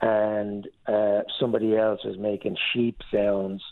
[0.00, 3.62] and uh, somebody else was making sheep sounds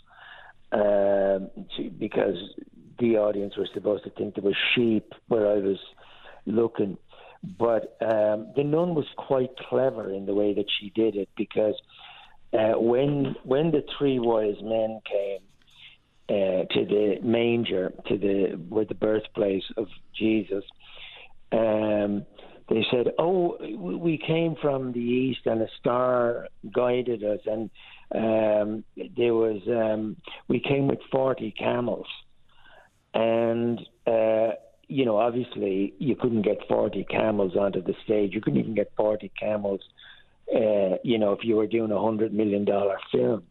[0.71, 2.37] um, to, because
[2.99, 5.77] the audience were supposed to think there was sheep where I was
[6.45, 6.97] looking.
[7.43, 11.75] But um, the nun was quite clever in the way that she did it because
[12.53, 15.39] uh, when when the three wise men came
[16.29, 20.63] uh, to the manger, to the where the birthplace of Jesus,
[21.51, 22.25] um,
[22.69, 27.69] they said, "Oh, we came from the east, and a star guided us, and
[28.13, 28.83] um,
[29.15, 30.17] there was um,
[30.47, 32.07] we came with forty camels."
[33.13, 34.49] and uh,
[34.87, 38.33] you know, obviously, you couldn't get 40 camels onto the stage.
[38.33, 39.81] You couldn't even get 40 camels,
[40.55, 43.43] uh, you know, if you were doing a hundred million dollar film.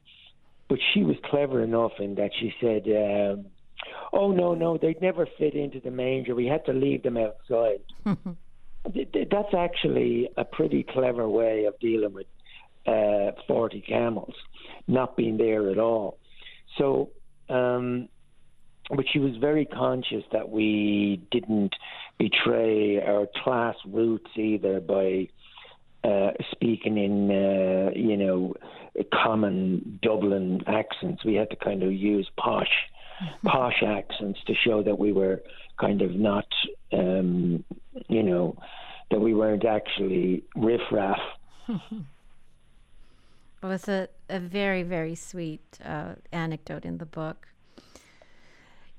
[0.68, 3.46] But she was clever enough in that she said, um,
[4.12, 6.34] "Oh no, no, they'd never fit into the manger.
[6.34, 7.80] We had to leave them outside."
[8.84, 12.26] That's actually a pretty clever way of dealing with
[12.86, 14.34] uh, 40 camels
[14.86, 16.18] not being there at all.
[16.78, 17.10] So.
[17.48, 18.08] Um,
[18.90, 21.74] but she was very conscious that we didn't
[22.18, 25.28] betray our class roots either by
[26.06, 28.54] uh, speaking in uh, you know
[29.12, 31.24] common Dublin accents.
[31.24, 32.70] We had to kind of use posh
[33.44, 35.42] posh accents to show that we were
[35.80, 36.46] kind of not
[36.92, 37.64] um,
[38.08, 38.56] you know
[39.10, 41.20] that we weren't actually riffraff.
[43.62, 47.48] Well, it's a, a very, very sweet uh, anecdote in the book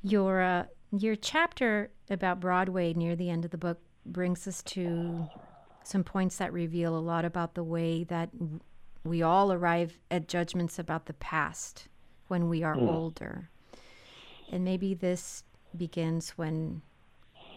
[0.04, 5.28] your uh, your chapter about Broadway near the end of the book brings us to
[5.88, 8.30] some points that reveal a lot about the way that
[9.04, 11.88] we all arrive at judgments about the past
[12.28, 12.88] when we are mm.
[12.88, 13.50] older.
[14.52, 15.44] And maybe this
[15.76, 16.82] begins when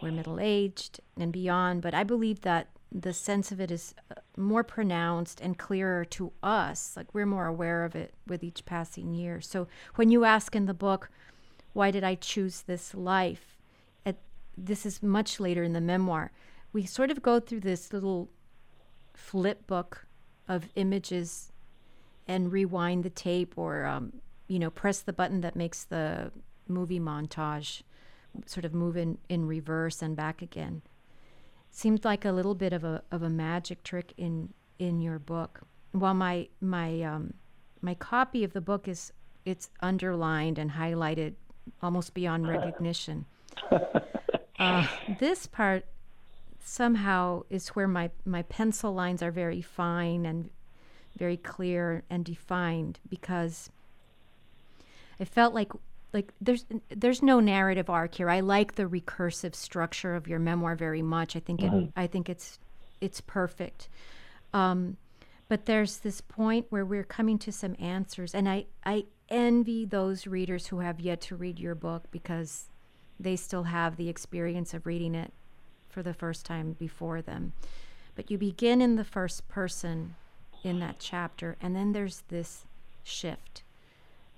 [0.00, 4.20] we're middle aged and beyond, but I believe that the sense of it is uh,
[4.36, 6.94] more pronounced and clearer to us.
[6.96, 9.40] Like we're more aware of it with each passing year.
[9.40, 11.10] So when you ask in the book,
[11.72, 13.56] why did I choose this life?
[14.04, 14.16] At,
[14.56, 16.32] this is much later in the memoir.
[16.72, 18.30] We sort of go through this little
[19.14, 20.06] flip book
[20.48, 21.52] of images
[22.26, 24.12] and rewind the tape or, um,
[24.46, 26.30] you know, press the button that makes the
[26.68, 27.82] movie montage
[28.46, 30.82] sort of move in, in reverse and back again.
[31.70, 35.62] Seems like a little bit of a, of a magic trick in, in your book.
[35.92, 37.34] While my, my, um,
[37.80, 39.12] my copy of the book is
[39.44, 41.34] it's underlined and highlighted
[41.82, 43.26] almost beyond recognition.
[44.58, 44.86] uh,
[45.18, 45.84] this part
[46.62, 50.50] somehow is where my, my pencil lines are very fine and
[51.18, 53.70] very clear and defined because
[55.18, 55.72] I felt like
[56.12, 58.30] like there's there's no narrative arc here.
[58.30, 61.36] I like the recursive structure of your memoir very much.
[61.36, 61.76] I think mm-hmm.
[61.76, 62.58] it, I think it's
[63.00, 63.88] it's perfect.
[64.52, 64.96] Um,
[65.48, 70.26] but there's this point where we're coming to some answers, and I I envy those
[70.26, 72.68] readers who have yet to read your book because
[73.20, 75.32] they still have the experience of reading it
[75.90, 77.52] for the first time before them.
[78.14, 80.14] But you begin in the first person
[80.62, 82.64] in that chapter, and then there's this
[83.02, 83.62] shift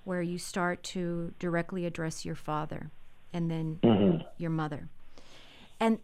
[0.03, 2.91] where you start to directly address your father
[3.31, 4.25] and then mm-hmm.
[4.37, 4.89] your mother.
[5.79, 5.99] And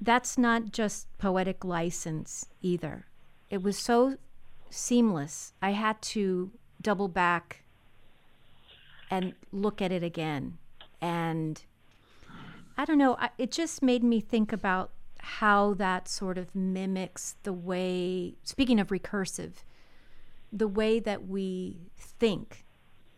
[0.00, 3.06] that's not just poetic license either.
[3.50, 4.16] It was so
[4.70, 5.52] seamless.
[5.62, 6.50] I had to
[6.80, 7.62] double back
[9.10, 10.58] and look at it again.
[11.00, 11.62] And
[12.76, 17.52] I don't know, it just made me think about how that sort of mimics the
[17.52, 19.52] way, speaking of recursive,
[20.52, 22.64] the way that we think.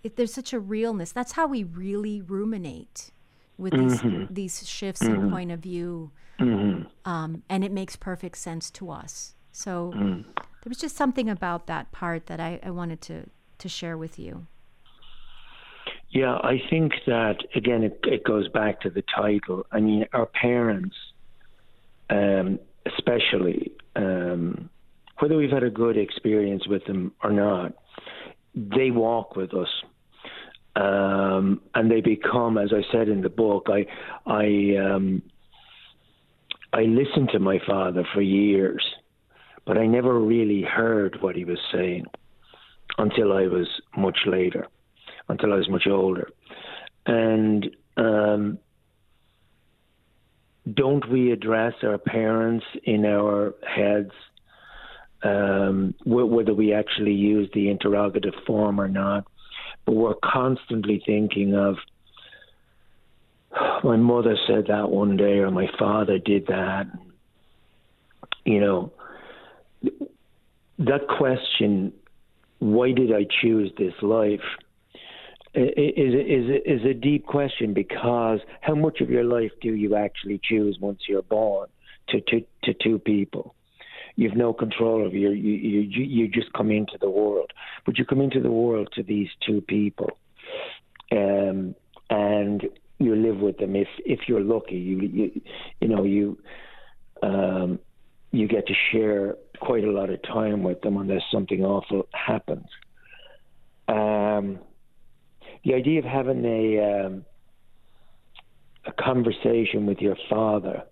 [0.02, 3.10] If there's such a realness, that's how we really ruminate
[3.56, 4.26] with mm-hmm.
[4.34, 5.24] these these shifts mm-hmm.
[5.24, 6.82] in point of view, mm-hmm.
[7.08, 9.34] um, and it makes perfect sense to us.
[9.52, 10.24] So mm.
[10.34, 14.18] there was just something about that part that I, I wanted to to share with
[14.18, 14.46] you.
[16.14, 19.66] Yeah, I think that again, it, it goes back to the title.
[19.72, 20.96] I mean, our parents,
[22.10, 24.70] um, especially, um,
[25.20, 27.74] whether we've had a good experience with them or not,
[28.54, 29.68] they walk with us.
[30.76, 33.86] um, and they become, as I said in the book, I
[34.26, 35.22] I um,
[36.72, 38.84] I listened to my father for years,
[39.66, 42.06] but I never really heard what he was saying
[42.98, 44.66] until I was much later,
[45.28, 46.28] until I was much older,
[47.06, 47.66] and
[47.96, 48.58] um,
[50.72, 54.12] don't we address our parents in our heads?
[55.22, 59.26] Um, whether we actually use the interrogative form or not,
[59.86, 61.76] but we're constantly thinking of
[63.82, 66.86] my mother said that one day or my father did that.
[68.44, 68.92] You know
[70.78, 71.92] that question
[72.58, 74.40] why did i choose this life
[75.54, 80.40] is is is a deep question because how much of your life do you actually
[80.42, 81.68] choose once you're born
[82.08, 83.54] to to to two people?
[84.16, 87.52] You've no control of your you you you just come into the world
[87.86, 90.10] but you come into the world to these two people
[91.12, 91.74] um
[92.10, 92.64] and
[92.98, 93.74] you live with them.
[93.76, 95.40] If if you're lucky you you
[95.80, 96.38] you know you
[97.22, 97.78] um
[98.32, 102.66] you get to share quite a lot of time with them unless something awful happens.
[103.86, 104.58] Um
[105.64, 107.24] the idea of having a um
[108.86, 110.82] a conversation with your father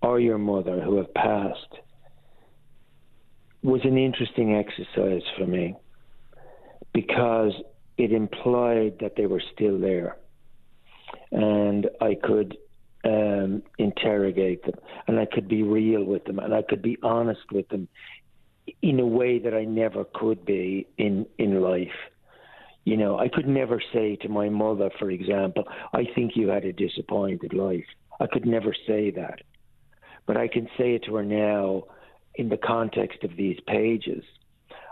[0.00, 1.74] or your mother who have passed
[3.62, 5.74] was an interesting exercise for me
[6.94, 7.52] because
[7.98, 10.16] it implied that they were still there
[11.32, 12.56] and I could
[13.04, 14.74] um, interrogate them
[15.06, 17.88] and I could be real with them and I could be honest with them
[18.82, 21.88] in a way that I never could be in, in life.
[22.88, 26.64] You know, I could never say to my mother, for example, I think you had
[26.64, 27.84] a disappointed life.
[28.20, 29.40] I could never say that
[30.28, 31.84] but I can say it to her now
[32.34, 34.22] in the context of these pages.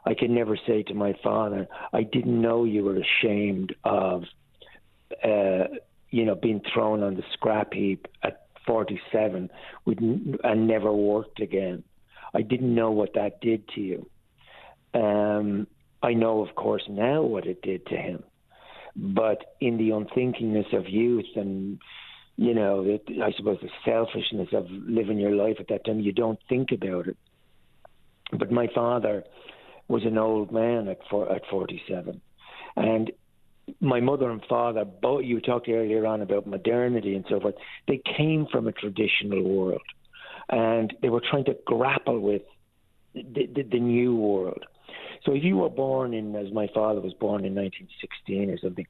[0.06, 4.24] I can never say to my father, I didn't know you were ashamed of,
[5.22, 5.64] uh,
[6.10, 9.50] you know, being thrown on the scrap heap at 47
[9.84, 11.84] with, and never worked again.
[12.32, 14.10] I didn't know what that did to you.
[14.94, 15.66] Um,
[16.06, 18.22] I know, of course, now what it did to him.
[18.94, 21.78] But in the unthinkingness of youth and
[22.36, 26.12] you know, the, I suppose the selfishness of living your life at that time, you
[26.12, 27.16] don't think about it.
[28.30, 29.24] But my father
[29.88, 30.98] was an old man at
[31.30, 32.20] at 47,
[32.76, 33.10] and
[33.80, 37.54] my mother and father, both you talked earlier on about modernity and so forth.
[37.88, 39.80] They came from a traditional world,
[40.48, 42.42] and they were trying to grapple with
[43.14, 44.64] the, the, the new world.
[45.26, 48.86] So if you were born in, as my father was born in 1916 or something,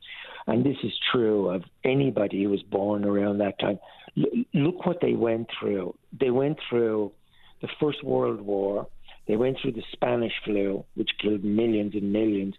[0.47, 3.79] and this is true of anybody who was born around that time,
[4.53, 5.97] look what they went through.
[6.21, 7.13] They went through
[7.63, 8.87] the First World War.
[9.27, 12.55] They went through the Spanish flu, which killed millions and millions.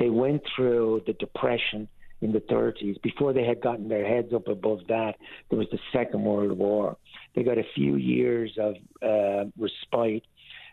[0.00, 1.88] They went through the Depression
[2.20, 3.00] in the 30s.
[3.02, 5.14] Before they had gotten their heads up above that,
[5.48, 6.96] there was the Second World War.
[7.34, 10.24] They got a few years of uh, respite.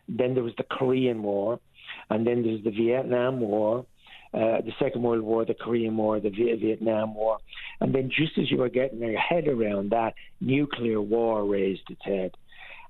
[0.07, 1.59] Then there was the Korean War.
[2.09, 3.85] And then there's the Vietnam War,
[4.33, 7.39] uh, the Second World War, the Korean War, the Vietnam War.
[7.81, 12.03] And then just as you were getting your head around that, nuclear war raised its
[12.03, 12.31] head.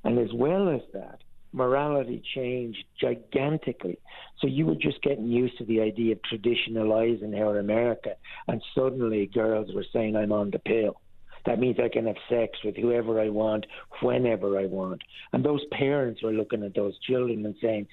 [0.03, 1.19] And as well as that,
[1.51, 3.97] morality changed gigantically.
[4.39, 8.15] So you were just getting used to the idea of traditionalizing our America,
[8.47, 11.01] and suddenly girls were saying, I'm on the pill.
[11.45, 13.65] That means I can have sex with whoever I want,
[14.01, 15.01] whenever I want.
[15.33, 17.87] And those parents were looking at those children and saying,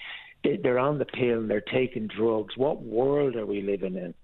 [0.62, 2.56] they're on the pill, and they're taking drugs.
[2.56, 4.14] What world are we living in?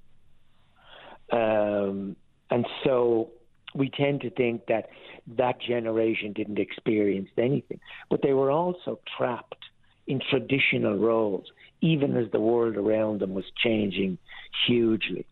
[1.36, 2.16] Um,
[2.50, 3.30] and so
[3.74, 4.90] we tend to think that
[5.38, 9.64] that generation didn't experience anything, but they were also trapped
[10.06, 11.46] in traditional roles,
[11.80, 14.18] even as the world around them was changing
[14.66, 15.24] hugely,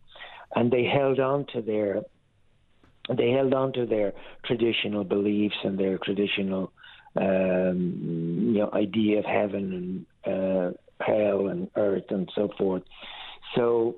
[0.55, 2.01] and they held on to their
[3.09, 4.13] they held on to their
[4.45, 6.71] traditional beliefs and their traditional
[7.15, 12.83] um, you know idea of heaven and uh, hell and earth and so forth.
[13.55, 13.95] So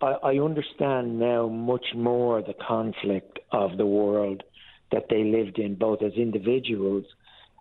[0.00, 4.42] I, I understand now much more the conflict of the world
[4.92, 7.04] that they lived in, both as individuals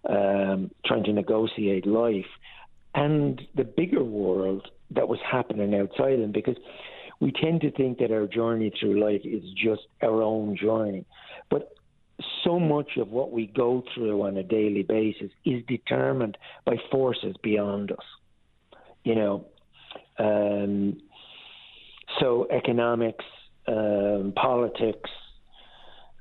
[0.07, 2.25] um, trying to negotiate life,
[2.95, 6.31] and the bigger world that was happening outside them.
[6.31, 6.55] Because
[7.19, 11.05] we tend to think that our journey through life is just our own journey,
[11.49, 11.73] but
[12.43, 17.35] so much of what we go through on a daily basis is determined by forces
[17.43, 18.05] beyond us.
[19.03, 19.45] You know,
[20.17, 20.99] um,
[22.19, 23.25] so economics,
[23.67, 25.09] um, politics,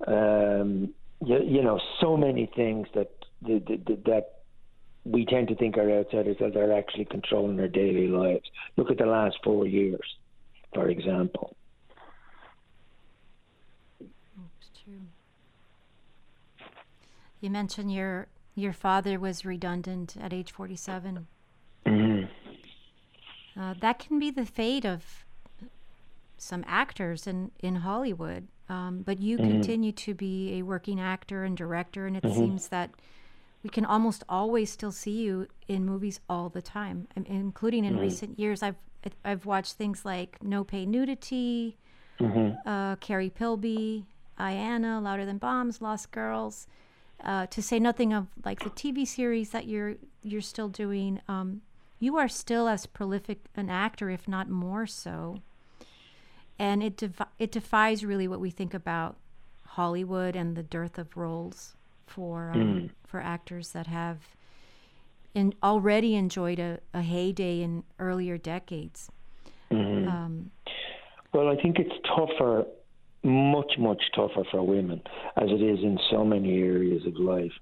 [0.06, 0.92] um,
[1.24, 3.10] you, you, know, so many things that
[3.42, 4.24] that, that
[5.04, 8.44] we tend to think are outsiders that are actually controlling our daily lives.
[8.76, 10.16] Look at the last four years,
[10.74, 11.56] for example.
[14.84, 15.00] True.
[17.40, 21.26] You mentioned your your father was redundant at age 47.
[21.84, 23.60] Mm-hmm.
[23.60, 25.24] Uh, that can be the fate of
[26.38, 28.48] some actors in, in Hollywood.
[28.68, 29.50] Um, but you mm-hmm.
[29.50, 32.34] continue to be a working actor and director, and it mm-hmm.
[32.34, 32.90] seems that
[33.62, 38.02] we can almost always still see you in movies all the time, including in mm-hmm.
[38.02, 38.62] recent years.
[38.62, 38.76] I've
[39.24, 41.76] I've watched things like No Pay Nudity,
[42.18, 42.68] mm-hmm.
[42.68, 44.04] uh, Carrie Pilby,
[44.38, 46.66] Iana, Louder Than Bombs, Lost Girls.
[47.24, 51.20] Uh, to say nothing of like the TV series that you're you're still doing.
[51.28, 51.62] Um,
[51.98, 55.40] you are still as prolific an actor, if not more so
[56.58, 59.16] and it defi- it defies really what we think about
[59.64, 61.74] Hollywood and the dearth of roles
[62.06, 62.90] for um, mm.
[63.06, 64.18] for actors that have
[65.34, 69.10] in, already enjoyed a, a heyday in earlier decades.
[69.70, 70.08] Mm-hmm.
[70.08, 70.50] Um,
[71.32, 72.64] well, I think it's tougher,
[73.26, 75.02] much much tougher for women,
[75.36, 77.52] as it is in so many areas of life.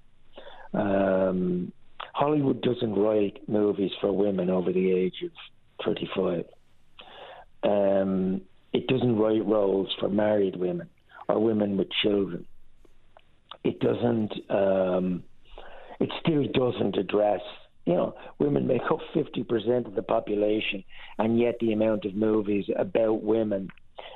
[0.73, 1.71] Um,
[2.13, 5.31] Hollywood doesn't write movies for women over the age of
[5.83, 6.45] 35.
[7.63, 8.41] Um,
[8.73, 10.89] it doesn't write roles for married women
[11.27, 12.45] or women with children.
[13.63, 14.33] It doesn't.
[14.49, 15.23] Um,
[15.99, 17.41] it still doesn't address.
[17.85, 20.83] You know, women make up fifty percent of the population,
[21.17, 23.69] and yet the amount of movies about women,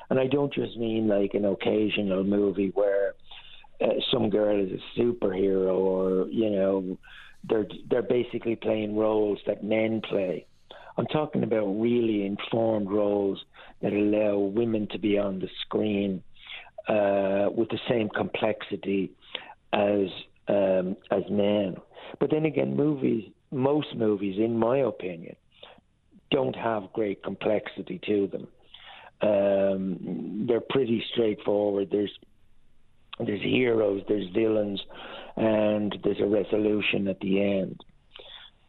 [0.10, 3.14] and I don't just mean like an occasional movie where
[3.82, 6.98] uh, some girl is a superhero, or you know,
[7.48, 10.46] they're they're basically playing roles that men play.
[10.98, 13.44] I'm talking about really informed roles
[13.82, 16.22] that allow women to be on the screen
[16.90, 19.12] uh, with the same complexity
[19.72, 20.08] as
[20.48, 21.78] um, as men.
[22.20, 25.36] But then again, movies, most movies, in my opinion,
[26.32, 28.48] don't have great complexity to them.
[29.22, 31.90] Um, they're pretty straightforward.
[31.92, 32.12] There's
[33.20, 34.82] there's heroes, there's villains,
[35.36, 37.84] and there's a resolution at the end.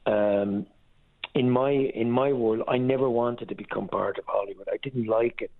[0.06, 0.66] Um,
[1.34, 4.68] in my in my world, I never wanted to become part of Hollywood.
[4.72, 5.52] I didn't like it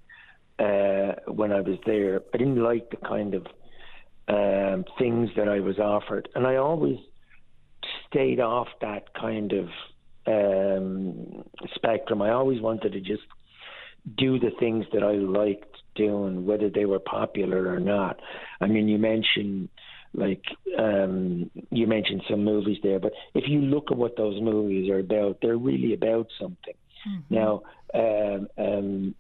[0.59, 2.23] uh, when I was there.
[2.35, 3.47] I didn't like the kind of
[4.29, 6.99] um, things that I was offered, and I always
[8.09, 9.69] stayed off that kind of
[10.27, 12.23] um, spectrum.
[12.23, 13.23] I always wanted to just
[14.17, 18.21] do the things that I liked doing, whether they were popular or not.
[18.61, 19.69] I mean, you mentioned
[20.13, 20.45] like
[20.77, 24.99] um, you mentioned some movies there, but if you look at what those movies are
[24.99, 26.75] about, they're really about something.
[27.09, 27.35] Mm-hmm.
[27.35, 27.63] Now,
[27.95, 29.15] um, um,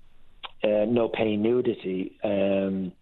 [0.64, 2.18] uh, No Pay Nudity.
[2.24, 2.93] Um,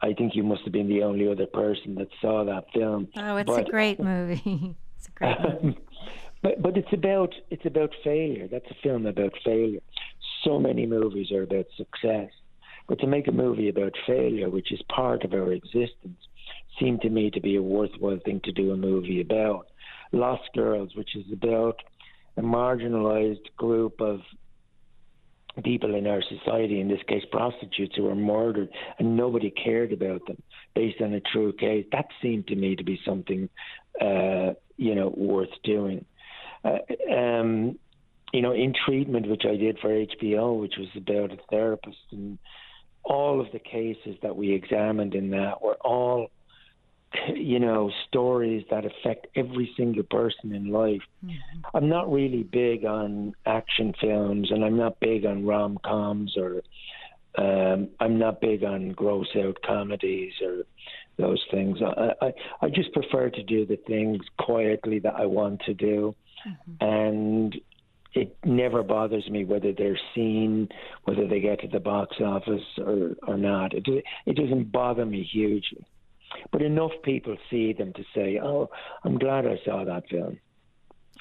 [0.00, 3.08] I think you must have been the only other person that saw that film.
[3.16, 4.76] Oh, it's but, a great movie.
[4.98, 5.78] it's a great movie.
[6.42, 8.48] but but it's about it's about failure.
[8.48, 9.80] That's a film about failure.
[10.46, 12.30] So many movies are about success,
[12.88, 16.20] but to make a movie about failure, which is part of our existence,
[16.78, 19.66] seemed to me to be a worthwhile thing to do a movie about.
[20.12, 21.82] Lost Girls, which is about
[22.36, 24.20] a marginalized group of
[25.64, 28.68] people in our society, in this case prostitutes, who were murdered
[29.00, 30.40] and nobody cared about them
[30.76, 31.86] based on a true case.
[31.90, 33.48] That seemed to me to be something,
[34.00, 36.04] uh, you know, worth doing.
[36.64, 36.78] Uh,
[37.12, 37.78] um,
[38.32, 42.38] you know, in treatment, which I did for HBO, which was about a therapist, and
[43.04, 46.30] all of the cases that we examined in that were all
[47.34, 51.02] you know, stories that affect every single person in life.
[51.24, 51.76] Mm-hmm.
[51.76, 56.62] I'm not really big on action films, and I'm not big on rom coms, or
[57.38, 60.64] um, I'm not big on gross out comedies or
[61.18, 61.78] those things.
[61.82, 66.14] I, I I just prefer to do the things quietly that I want to do,
[66.46, 66.84] mm-hmm.
[66.84, 67.56] and
[68.16, 70.68] it never bothers me whether they're seen,
[71.04, 73.74] whether they get to the box office or or not.
[73.74, 73.86] It
[74.24, 75.84] it doesn't bother me hugely.
[76.50, 78.70] But enough people see them to say, "Oh,
[79.04, 80.38] I'm glad I saw that film."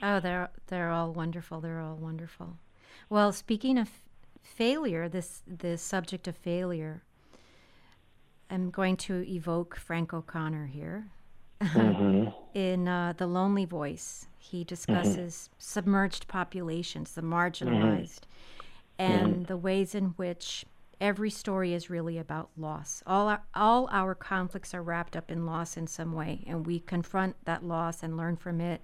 [0.02, 1.62] Oh, they're they're all wonderful.
[1.62, 2.58] They're all wonderful.
[3.10, 3.90] Well, speaking of
[4.42, 7.04] failure, this the subject of failure,
[8.50, 11.08] I'm going to evoke Frank O'Connor here.
[11.62, 12.30] Mm-hmm.
[12.54, 15.56] In uh, The Lonely Voice, he discusses mm-hmm.
[15.60, 18.64] submerged populations, the marginalized, mm-hmm.
[19.00, 19.44] and mm-hmm.
[19.44, 20.66] the ways in which
[21.02, 23.04] every story is really about loss.
[23.06, 26.80] All our, all our conflicts are wrapped up in loss in some way, and we
[26.80, 28.82] confront that loss and learn from it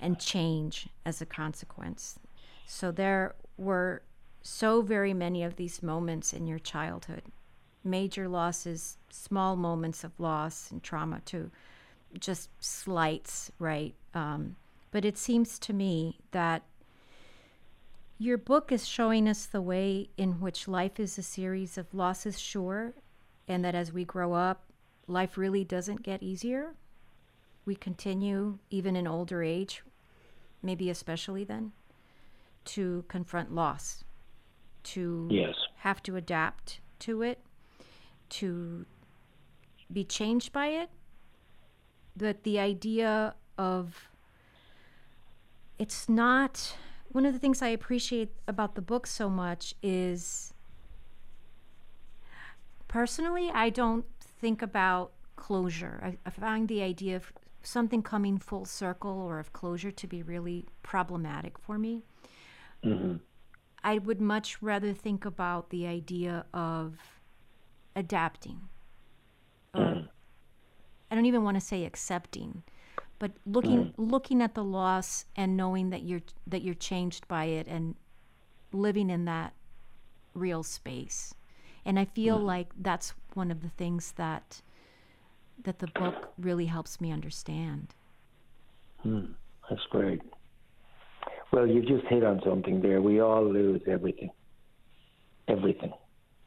[0.00, 2.18] and change as a consequence.
[2.66, 4.02] So there were
[4.42, 7.22] so very many of these moments in your childhood
[7.86, 11.50] major losses, small moments of loss and trauma, to
[12.20, 13.94] just slights, right?
[14.14, 14.56] Um,
[14.90, 16.62] but it seems to me that
[18.18, 22.40] your book is showing us the way in which life is a series of losses,
[22.40, 22.94] sure,
[23.46, 24.64] and that as we grow up,
[25.06, 26.74] life really doesn't get easier.
[27.66, 29.82] We continue, even in older age,
[30.62, 31.72] maybe especially then,
[32.66, 34.02] to confront loss,
[34.84, 35.54] to yes.
[35.78, 37.40] have to adapt to it,
[38.30, 38.86] to
[39.92, 40.88] be changed by it.
[42.16, 44.08] But the idea of
[45.78, 46.76] it's not
[47.08, 50.52] one of the things I appreciate about the book so much is
[52.88, 56.00] personally, I don't think about closure.
[56.02, 60.22] I, I find the idea of something coming full circle or of closure to be
[60.22, 62.02] really problematic for me.
[62.84, 63.16] Mm-hmm.
[63.82, 66.98] I would much rather think about the idea of
[67.94, 68.62] adapting.
[69.74, 70.06] Mm-hmm.
[71.10, 72.62] I don't even want to say accepting,
[73.18, 74.02] but looking Mm-hmm.
[74.02, 77.94] looking at the loss and knowing that you're that you're changed by it and
[78.72, 79.54] living in that
[80.34, 81.34] real space.
[81.84, 82.44] And I feel Mm-hmm.
[82.44, 84.62] like that's one of the things that
[85.64, 87.94] that the book really helps me understand.
[89.02, 89.32] Hmm.
[89.68, 90.20] That's great.
[91.52, 93.00] Well, you just hit on something there.
[93.00, 94.30] We all lose everything.
[95.48, 95.92] Everything.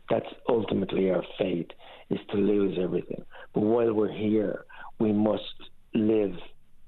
[0.10, 1.72] That's ultimately our fate,
[2.10, 3.24] is to lose everything.
[3.54, 4.66] But while we're here,
[5.00, 5.44] we must
[5.94, 6.34] live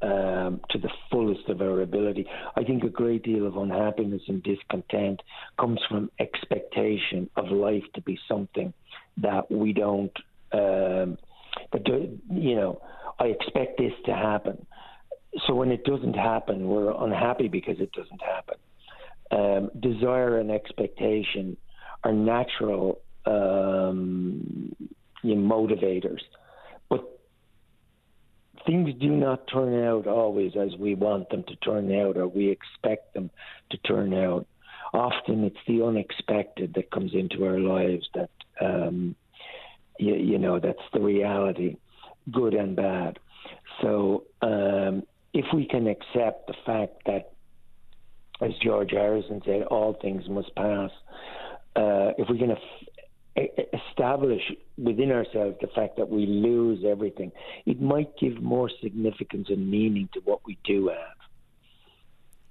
[0.01, 2.25] um, to the fullest of our ability.
[2.55, 5.21] I think a great deal of unhappiness and discontent
[5.59, 8.73] comes from expectation of life to be something
[9.17, 10.11] that we don't,
[10.53, 11.17] um,
[11.71, 12.81] that do, you know,
[13.19, 14.65] I expect this to happen.
[15.45, 18.55] So when it doesn't happen, we're unhappy because it doesn't happen.
[19.31, 21.55] Um, desire and expectation
[22.03, 24.75] are natural um,
[25.23, 26.21] you know, motivators,
[26.89, 27.19] but
[28.65, 32.49] things do not turn out always as we want them to turn out or we
[32.49, 33.29] expect them
[33.69, 34.45] to turn out.
[34.93, 39.15] Often it's the unexpected that comes into our lives that, um,
[39.99, 41.77] you, you know, that's the reality,
[42.31, 43.19] good and bad.
[43.81, 45.03] So um,
[45.33, 47.31] if we can accept the fact that,
[48.41, 50.89] as George Harrison said, all things must pass,
[51.75, 52.51] uh, if we can
[53.35, 54.41] establish
[54.77, 57.31] within ourselves the fact that we lose everything,
[57.65, 61.17] it might give more significance and meaning to what we do have.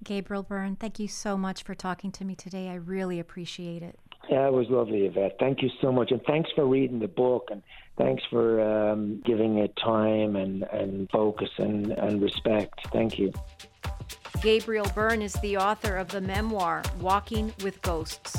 [0.03, 2.71] Gabriel Byrne, thank you so much for talking to me today.
[2.71, 3.99] I really appreciate it.
[4.31, 5.37] Yeah, it was lovely, Yvette.
[5.39, 6.11] Thank you so much.
[6.11, 7.63] And thanks for reading the book and
[7.99, 12.87] thanks for um, giving it time and, and focus and, and respect.
[12.93, 13.33] Thank you.
[14.41, 18.39] Gabriel Byrne is the author of the memoir, Walking with Ghosts.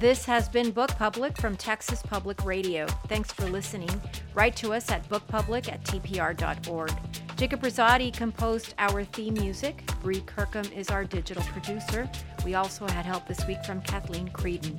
[0.00, 2.86] This has been Book Public from Texas Public Radio.
[3.06, 3.88] Thanks for listening.
[4.34, 6.92] Write to us at bookpublic at tpr.org.
[7.36, 9.84] Jacob Rosati composed our theme music.
[10.02, 12.10] Bree Kirkham is our digital producer.
[12.44, 14.76] We also had help this week from Kathleen Creedon.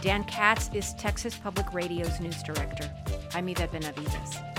[0.00, 2.88] Dan Katz is Texas Public Radio's news director.
[3.34, 4.51] I'm Yvette Benavides.